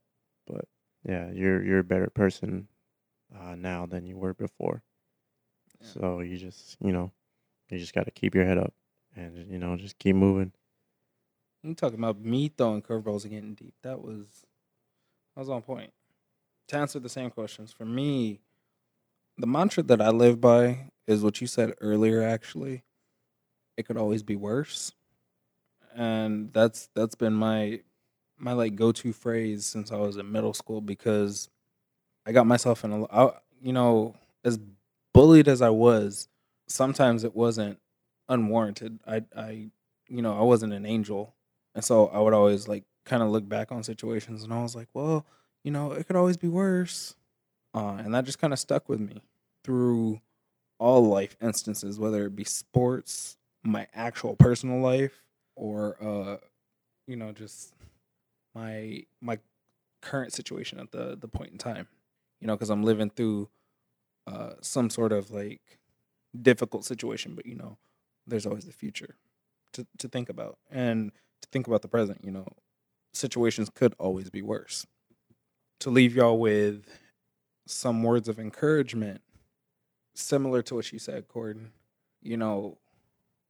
but 0.47 0.67
yeah 1.07 1.31
you're 1.33 1.63
you're 1.63 1.79
a 1.81 1.85
better 1.85 2.11
person 2.11 2.69
uh, 3.39 3.55
now 3.55 3.87
than 3.87 4.07
you 4.07 4.17
were 4.17 4.35
before 4.35 4.83
Yeah. 5.81 5.87
so 5.93 6.21
you 6.21 6.37
just 6.39 6.77
you 6.81 6.93
know 6.93 7.13
you 7.71 7.79
just 7.79 7.95
got 7.95 8.05
to 8.07 8.11
keep 8.11 8.35
your 8.35 8.45
head 8.45 8.59
up 8.59 8.75
and 9.17 9.51
you 9.51 9.59
know 9.59 9.77
just 9.77 9.99
keep 9.99 10.17
moving 10.17 10.53
You 11.63 11.75
talking 11.75 11.99
about 11.99 12.21
me 12.21 12.49
throwing 12.49 12.83
curveballs 12.83 13.25
and 13.25 13.33
getting 13.33 13.55
deep? 13.55 13.75
That 13.83 14.03
was 14.03 14.45
that 15.35 15.41
was 15.41 15.51
on 15.51 15.63
point. 15.63 15.93
To 16.69 16.77
answer 16.77 16.99
the 16.99 17.09
same 17.09 17.31
questions 17.31 17.73
for 17.73 17.85
me, 17.85 18.41
the 19.39 19.47
mantra 19.47 19.83
that 19.85 20.01
I 20.01 20.11
live 20.11 20.41
by 20.41 20.91
is 21.07 21.23
what 21.23 21.41
you 21.41 21.47
said 21.47 21.75
earlier. 21.81 22.23
Actually, 22.23 22.83
it 23.77 23.87
could 23.87 23.97
always 23.97 24.23
be 24.23 24.37
worse, 24.37 24.93
and 25.95 26.53
that's 26.53 26.89
that's 26.95 27.15
been 27.15 27.35
my 27.35 27.81
my 28.39 28.53
like 28.53 28.75
go 28.75 28.93
to 28.93 29.13
phrase 29.13 29.67
since 29.67 29.93
I 29.93 29.97
was 29.97 30.17
in 30.17 30.31
middle 30.31 30.55
school 30.55 30.81
because 30.81 31.49
I 32.27 32.33
got 32.33 32.47
myself 32.47 32.85
in 32.85 32.93
a 32.93 33.05
I, 33.07 33.33
you 33.63 33.73
know 33.73 34.15
as 34.45 34.59
bullied 35.13 35.49
as 35.49 35.63
I 35.63 35.71
was, 35.71 36.29
sometimes 36.69 37.25
it 37.25 37.35
wasn't 37.35 37.79
unwarranted. 38.29 39.01
I 39.07 39.25
I 39.37 39.71
you 40.09 40.23
know 40.23 40.39
I 40.39 40.43
wasn't 40.43 40.73
an 40.73 40.87
angel 40.87 41.35
and 41.75 41.85
so 41.85 42.07
I 42.09 42.21
would 42.21 42.35
always 42.35 42.69
like 42.69 42.85
kind 43.05 43.23
of 43.23 43.31
look 43.31 43.49
back 43.49 43.73
on 43.73 43.83
situations 43.83 44.45
and 44.45 44.53
I 44.53 44.63
was 44.63 44.75
like, 44.77 44.89
well, 44.95 45.27
you 45.63 45.71
know, 45.71 45.93
it 45.93 46.07
could 46.07 46.17
always 46.17 46.37
be 46.37 46.49
worse. 46.49 47.17
Uh, 47.75 47.97
and 48.05 48.15
that 48.15 48.25
just 48.25 48.39
kind 48.39 48.53
of 48.53 48.59
stuck 48.59 48.89
with 48.89 49.01
me 49.01 49.21
through 49.65 50.21
all 50.79 51.05
life 51.07 51.37
instances, 51.43 51.99
whether 51.99 52.27
it 52.27 52.37
be 52.37 52.45
sports, 52.45 53.37
my 53.63 53.87
actual 53.95 54.37
personal 54.37 54.81
life, 54.81 55.23
or 55.57 55.97
uh, 56.03 56.37
you 57.07 57.17
know, 57.17 57.33
just 57.33 57.75
my 58.55 59.05
my 59.21 59.39
current 60.01 60.33
situation 60.33 60.79
at 60.79 60.93
the 60.93 61.17
the 61.21 61.29
point 61.29 61.53
in 61.53 61.59
time. 61.59 61.89
You 62.41 62.47
know, 62.47 62.55
because 62.55 62.71
I'm 62.71 62.83
living 62.83 63.11
through 63.11 63.49
uh, 64.27 64.51
some 64.61 64.91
sort 64.91 65.13
of 65.13 65.31
like 65.31 65.79
difficult 66.41 66.85
situation, 66.85 67.35
but 67.35 67.47
you 67.47 67.55
know, 67.55 67.79
there's 68.27 68.47
always 68.47 68.67
the 68.67 68.73
future 68.73 69.17
to 69.73 69.87
to 69.99 70.09
think 70.09 70.29
about 70.29 70.59
and 70.71 71.13
to 71.43 71.49
think 71.51 71.67
about 71.67 71.83
the 71.83 71.89
present. 71.89 72.21
You 72.23 72.31
know, 72.31 72.47
situations 73.13 73.71
could 73.75 73.95
always 73.99 74.31
be 74.31 74.43
worse. 74.43 74.87
To 75.81 75.91
leave 75.91 76.15
y'all 76.15 76.39
with 76.39 76.87
some 77.67 78.03
words 78.03 78.29
of 78.29 78.39
encouragement, 78.39 79.21
similar 80.15 80.63
to 80.63 80.75
what 80.77 80.93
you 80.93 80.99
said, 80.99 81.29
Corden. 81.29 81.69
You 82.23 82.37
know, 82.37 82.79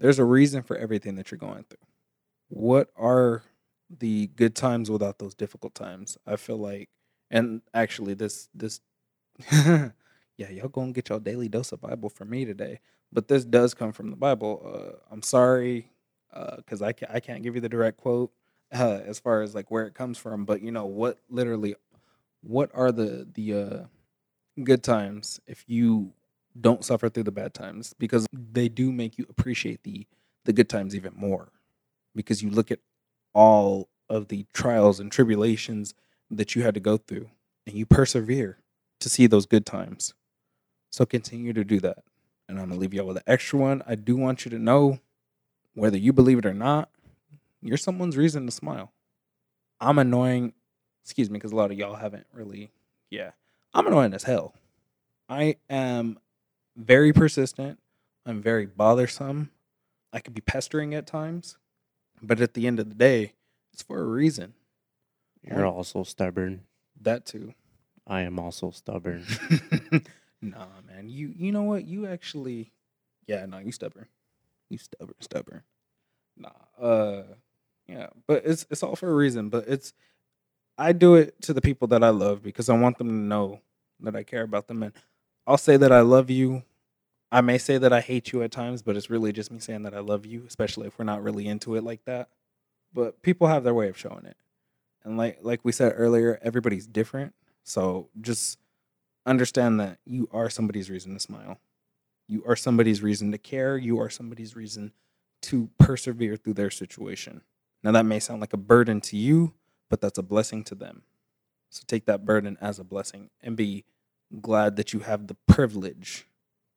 there's 0.01 0.19
a 0.19 0.25
reason 0.25 0.63
for 0.63 0.77
everything 0.77 1.17
that 1.17 1.31
you're 1.31 1.39
going 1.39 1.65
through. 1.65 1.87
What 2.49 2.91
are 2.97 3.43
the 3.91 4.29
good 4.29 4.55
times 4.55 4.91
without 4.91 5.19
those 5.19 5.35
difficult 5.35 5.75
times? 5.75 6.19
I 6.27 6.37
feel 6.37 6.59
like, 6.59 6.89
and 7.31 7.63
actually, 7.73 8.15
this 8.15 8.49
this, 8.55 8.81
yeah, 9.53 9.91
y'all 10.39 10.69
gonna 10.69 10.93
get 10.93 11.09
your 11.09 11.21
daily 11.21 11.49
dose 11.49 11.73
of 11.73 11.81
Bible 11.81 12.09
from 12.09 12.31
me 12.31 12.45
today. 12.45 12.81
But 13.13 13.29
this 13.29 13.45
does 13.45 13.75
come 13.75 13.93
from 13.93 14.11
the 14.11 14.17
Bible. 14.17 14.63
Uh, 14.65 14.99
I'm 15.11 15.23
sorry, 15.23 15.91
because 16.57 16.83
I 16.83 16.93
can't 16.93 17.13
I 17.13 17.21
can't 17.21 17.43
give 17.43 17.55
you 17.55 17.61
the 17.61 17.69
direct 17.69 17.99
quote 17.99 18.33
uh, 18.73 19.01
as 19.07 19.19
far 19.19 19.43
as 19.43 19.55
like 19.55 19.71
where 19.71 19.87
it 19.87 19.95
comes 19.95 20.19
from. 20.19 20.45
But 20.45 20.63
you 20.63 20.73
know 20.73 20.87
what, 20.87 21.19
literally, 21.31 21.75
what 22.43 22.71
are 22.75 22.93
the 22.93 23.27
the 23.33 23.55
uh, 23.55 23.85
good 24.63 24.83
times 24.83 25.41
if 25.47 25.65
you 25.67 26.13
don't 26.61 26.85
suffer 26.85 27.09
through 27.09 27.25
the 27.25 27.33
bad 27.33 27.53
times 27.55 27.95
because 27.99 28.27
they 28.33 28.69
do 28.69 28.93
make 28.93 29.19
you 29.19 29.27
appreciate 29.29 29.83
the 29.83 30.07
the 30.45 30.53
good 30.53 30.69
times 30.69 30.95
even 30.95 31.13
more. 31.17 31.51
Because 32.15 32.43
you 32.43 32.51
look 32.51 32.71
at 32.71 32.79
all 33.33 33.89
of 34.09 34.29
the 34.29 34.47
trials 34.53 35.01
and 35.01 35.11
tribulations 35.11 35.95
that 36.31 36.55
you 36.55 36.63
had 36.63 36.75
to 36.75 36.81
go 36.81 36.97
through 36.97 37.31
and 37.67 37.77
you 37.77 37.87
persevere 37.87 38.59
to 39.01 39.09
see 39.09 39.27
those 39.27 39.47
good 39.47 39.67
times. 39.67 40.15
So 40.91 41.07
continue 41.07 41.53
to 41.55 41.65
do 41.65 41.81
that. 41.81 42.05
And 42.49 42.61
i'm 42.61 42.69
gonna 42.69 42.81
leave 42.81 42.95
y'all 42.95 43.07
with 43.07 43.17
an 43.17 43.23
extra 43.27 43.59
one. 43.59 43.83
I 43.87 43.95
do 43.95 44.17
want 44.17 44.45
you 44.45 44.51
to 44.51 44.59
know 44.59 45.01
whether 45.75 45.97
you 45.97 46.13
believe 46.13 46.39
it 46.39 46.47
or 46.47 46.55
not 46.55 46.91
you're 47.65 47.79
someone's 47.79 48.17
reason 48.17 48.45
to 48.45 48.53
smile. 48.53 48.93
I'm 49.81 49.99
annoying 49.99 50.53
excuse 51.03 51.31
me 51.31 51.39
because 51.39 51.53
a 51.53 51.57
lot 51.57 51.71
of 51.71 51.79
y'all 51.79 51.97
haven't 51.97 52.27
really 52.33 52.71
yeah 53.11 53.33
i'm 53.75 53.87
annoying 53.87 54.15
as 54.15 54.25
hell 54.25 54.55
i 55.29 55.57
am 55.69 56.19
very 56.77 57.13
persistent 57.13 57.79
i'm 58.27 58.41
very 58.41 58.67
bothersome 58.67 59.51
i 60.13 60.21
could 60.21 60.35
be 60.35 60.41
pestering 60.41 60.95
at 60.95 61.07
times 61.07 61.57
but 62.23 62.41
at 62.41 62.55
the 62.55 62.67
end 62.67 62.81
of 62.81 62.89
the 62.89 62.95
day 62.95 63.33
it's 63.73 63.83
for 63.83 64.01
a 64.01 64.05
reason 64.05 64.55
you're 65.43 65.67
also 65.67 66.03
stubborn 66.03 66.63
that 67.01 67.27
too 67.27 67.53
i 68.07 68.21
am 68.23 68.39
also 68.39 68.71
stubborn 68.71 69.25
Nah, 70.45 70.67
man. 70.87 71.09
You 71.09 71.33
you 71.35 71.53
know 71.53 71.63
what? 71.63 71.87
You 71.87 72.07
actually 72.07 72.71
Yeah, 73.27 73.47
no, 73.47 73.59
you 73.59 73.73
stubborn. 73.73 74.07
You 74.69 74.77
stubborn, 74.79 75.17
stubborn. 75.21 75.63
Nah. 76.37 76.51
Uh 76.79 77.23
yeah, 77.89 78.09
but 78.27 78.43
it's 78.45 78.67
it's 78.71 78.83
all 78.83 78.95
for 78.97 79.11
a 79.11 79.15
reason, 79.15 79.49
but 79.49 79.65
it's 79.67 79.95
I 80.77 80.93
do 80.93 81.15
it 81.15 81.41
to 81.43 81.53
the 81.53 81.61
people 81.61 81.89
that 81.89 82.03
I 82.03 82.11
love 82.11 82.43
because 82.43 82.69
I 82.69 82.77
want 82.77 82.99
them 82.99 83.09
to 83.09 83.15
know 83.15 83.61
that 84.01 84.17
I 84.17 84.23
care 84.23 84.43
about 84.43 84.67
them 84.67 84.83
and 84.83 84.93
I'll 85.47 85.59
say 85.59 85.77
that 85.77 85.93
I 85.93 86.01
love 86.01 86.31
you. 86.31 86.63
I 87.31 87.41
may 87.41 87.59
say 87.59 87.79
that 87.79 87.93
I 87.93 88.01
hate 88.01 88.33
you 88.33 88.43
at 88.43 88.53
times, 88.53 88.83
but 88.83 88.97
it's 88.97 89.11
really 89.11 89.33
just 89.33 89.51
me 89.51 89.59
saying 89.59 89.83
that 89.83 89.95
I 89.95 90.01
love 90.01 90.25
you, 90.25 90.45
especially 90.47 90.87
if 90.87 90.99
we're 90.99 91.05
not 91.05 91.23
really 91.23 91.47
into 91.47 91.75
it 91.77 91.85
like 91.85 92.05
that. 92.05 92.29
But 92.93 93.23
people 93.23 93.49
have 93.49 93.65
their 93.65 93.75
way 93.75 93.89
of 93.89 93.99
showing 93.99 94.25
it. 94.25 94.37
And 95.05 95.17
like 95.17 95.39
like 95.43 95.61
we 95.65 95.73
said 95.73 95.95
earlier, 95.97 96.39
everybody's 96.43 96.87
different. 96.87 97.35
So 97.65 98.09
just 98.21 98.59
understand 99.27 99.81
that 99.81 99.99
you 100.05 100.29
are 100.33 100.49
somebody's 100.49 100.91
reason 100.91 101.15
to 101.15 101.21
smile. 101.21 101.59
You 102.29 102.45
are 102.47 102.57
somebody's 102.57 103.03
reason 103.03 103.33
to 103.33 103.39
care. 103.39 103.77
You 103.77 104.01
are 104.01 104.11
somebody's 104.11 104.57
reason 104.57 104.93
to 105.43 105.69
persevere 105.79 106.37
through 106.37 106.55
their 106.55 106.71
situation. 106.71 107.43
Now, 107.83 107.93
that 107.93 108.07
may 108.07 108.19
sound 108.19 108.41
like 108.41 108.55
a 108.55 108.59
burden 108.59 109.01
to 109.03 109.17
you, 109.17 109.53
but 109.95 110.01
that's 110.01 110.19
a 110.19 110.25
blessing 110.25 110.65
to 110.65 110.75
them. 110.75 111.03
So 111.71 111.85
take 111.87 112.07
that 112.07 112.25
burden 112.25 112.59
as 112.61 112.81
a 112.81 112.85
blessing 112.85 113.31
and 113.41 113.55
be 113.55 113.85
glad 114.41 114.75
that 114.75 114.93
you 114.93 114.99
have 114.99 115.29
the 115.29 115.37
privilege 115.47 116.27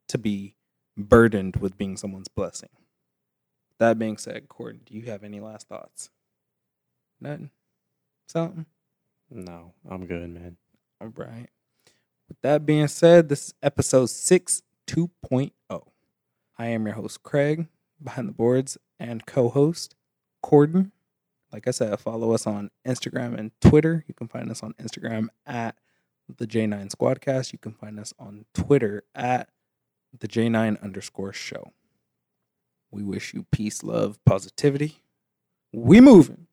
to 0.09 0.19
be 0.19 0.53
burdened 0.95 1.55
with 1.55 1.79
being 1.79 1.97
someone's 1.97 2.27
blessing. 2.27 2.69
That 3.79 3.97
being 3.97 4.17
said, 4.17 4.47
Corden, 4.47 4.85
do 4.85 4.93
you 4.93 5.01
have 5.09 5.23
any 5.23 5.39
last 5.39 5.67
thoughts? 5.67 6.11
Nothing? 7.19 7.49
Something? 8.27 8.67
No, 9.31 9.73
I'm 9.89 10.05
good, 10.05 10.29
man. 10.29 10.57
All 11.01 11.11
right. 11.15 11.49
With 12.29 12.39
that 12.43 12.67
being 12.67 12.87
said, 12.87 13.29
this 13.29 13.47
is 13.47 13.53
episode 13.63 14.11
6 14.11 14.61
2.0. 14.85 15.51
I 16.59 16.67
am 16.67 16.85
your 16.85 16.93
host, 16.93 17.23
Craig, 17.23 17.65
behind 18.03 18.27
the 18.27 18.33
boards, 18.33 18.77
and 18.99 19.25
co 19.25 19.49
host, 19.49 19.95
Corden. 20.45 20.91
Like 21.51 21.67
I 21.67 21.71
said, 21.71 21.99
follow 21.99 22.33
us 22.33 22.45
on 22.45 22.71
Instagram 22.85 23.37
and 23.37 23.51
Twitter. 23.61 24.03
You 24.07 24.13
can 24.13 24.27
find 24.27 24.51
us 24.51 24.61
on 24.63 24.73
Instagram 24.73 25.27
at 25.45 25.75
the 26.27 26.45
J9 26.45 26.93
Squadcast. 26.93 27.53
You 27.53 27.59
can 27.59 27.73
find 27.73 27.99
us 27.99 28.13
on 28.19 28.45
Twitter 28.53 29.03
at 29.15 29.49
the 30.17 30.27
J9 30.27 30.81
underscore 30.81 31.33
show. 31.33 31.71
We 32.91 33.03
wish 33.03 33.33
you 33.33 33.45
peace, 33.51 33.83
love, 33.83 34.23
positivity. 34.25 34.97
We 35.73 36.01
moving. 36.01 36.47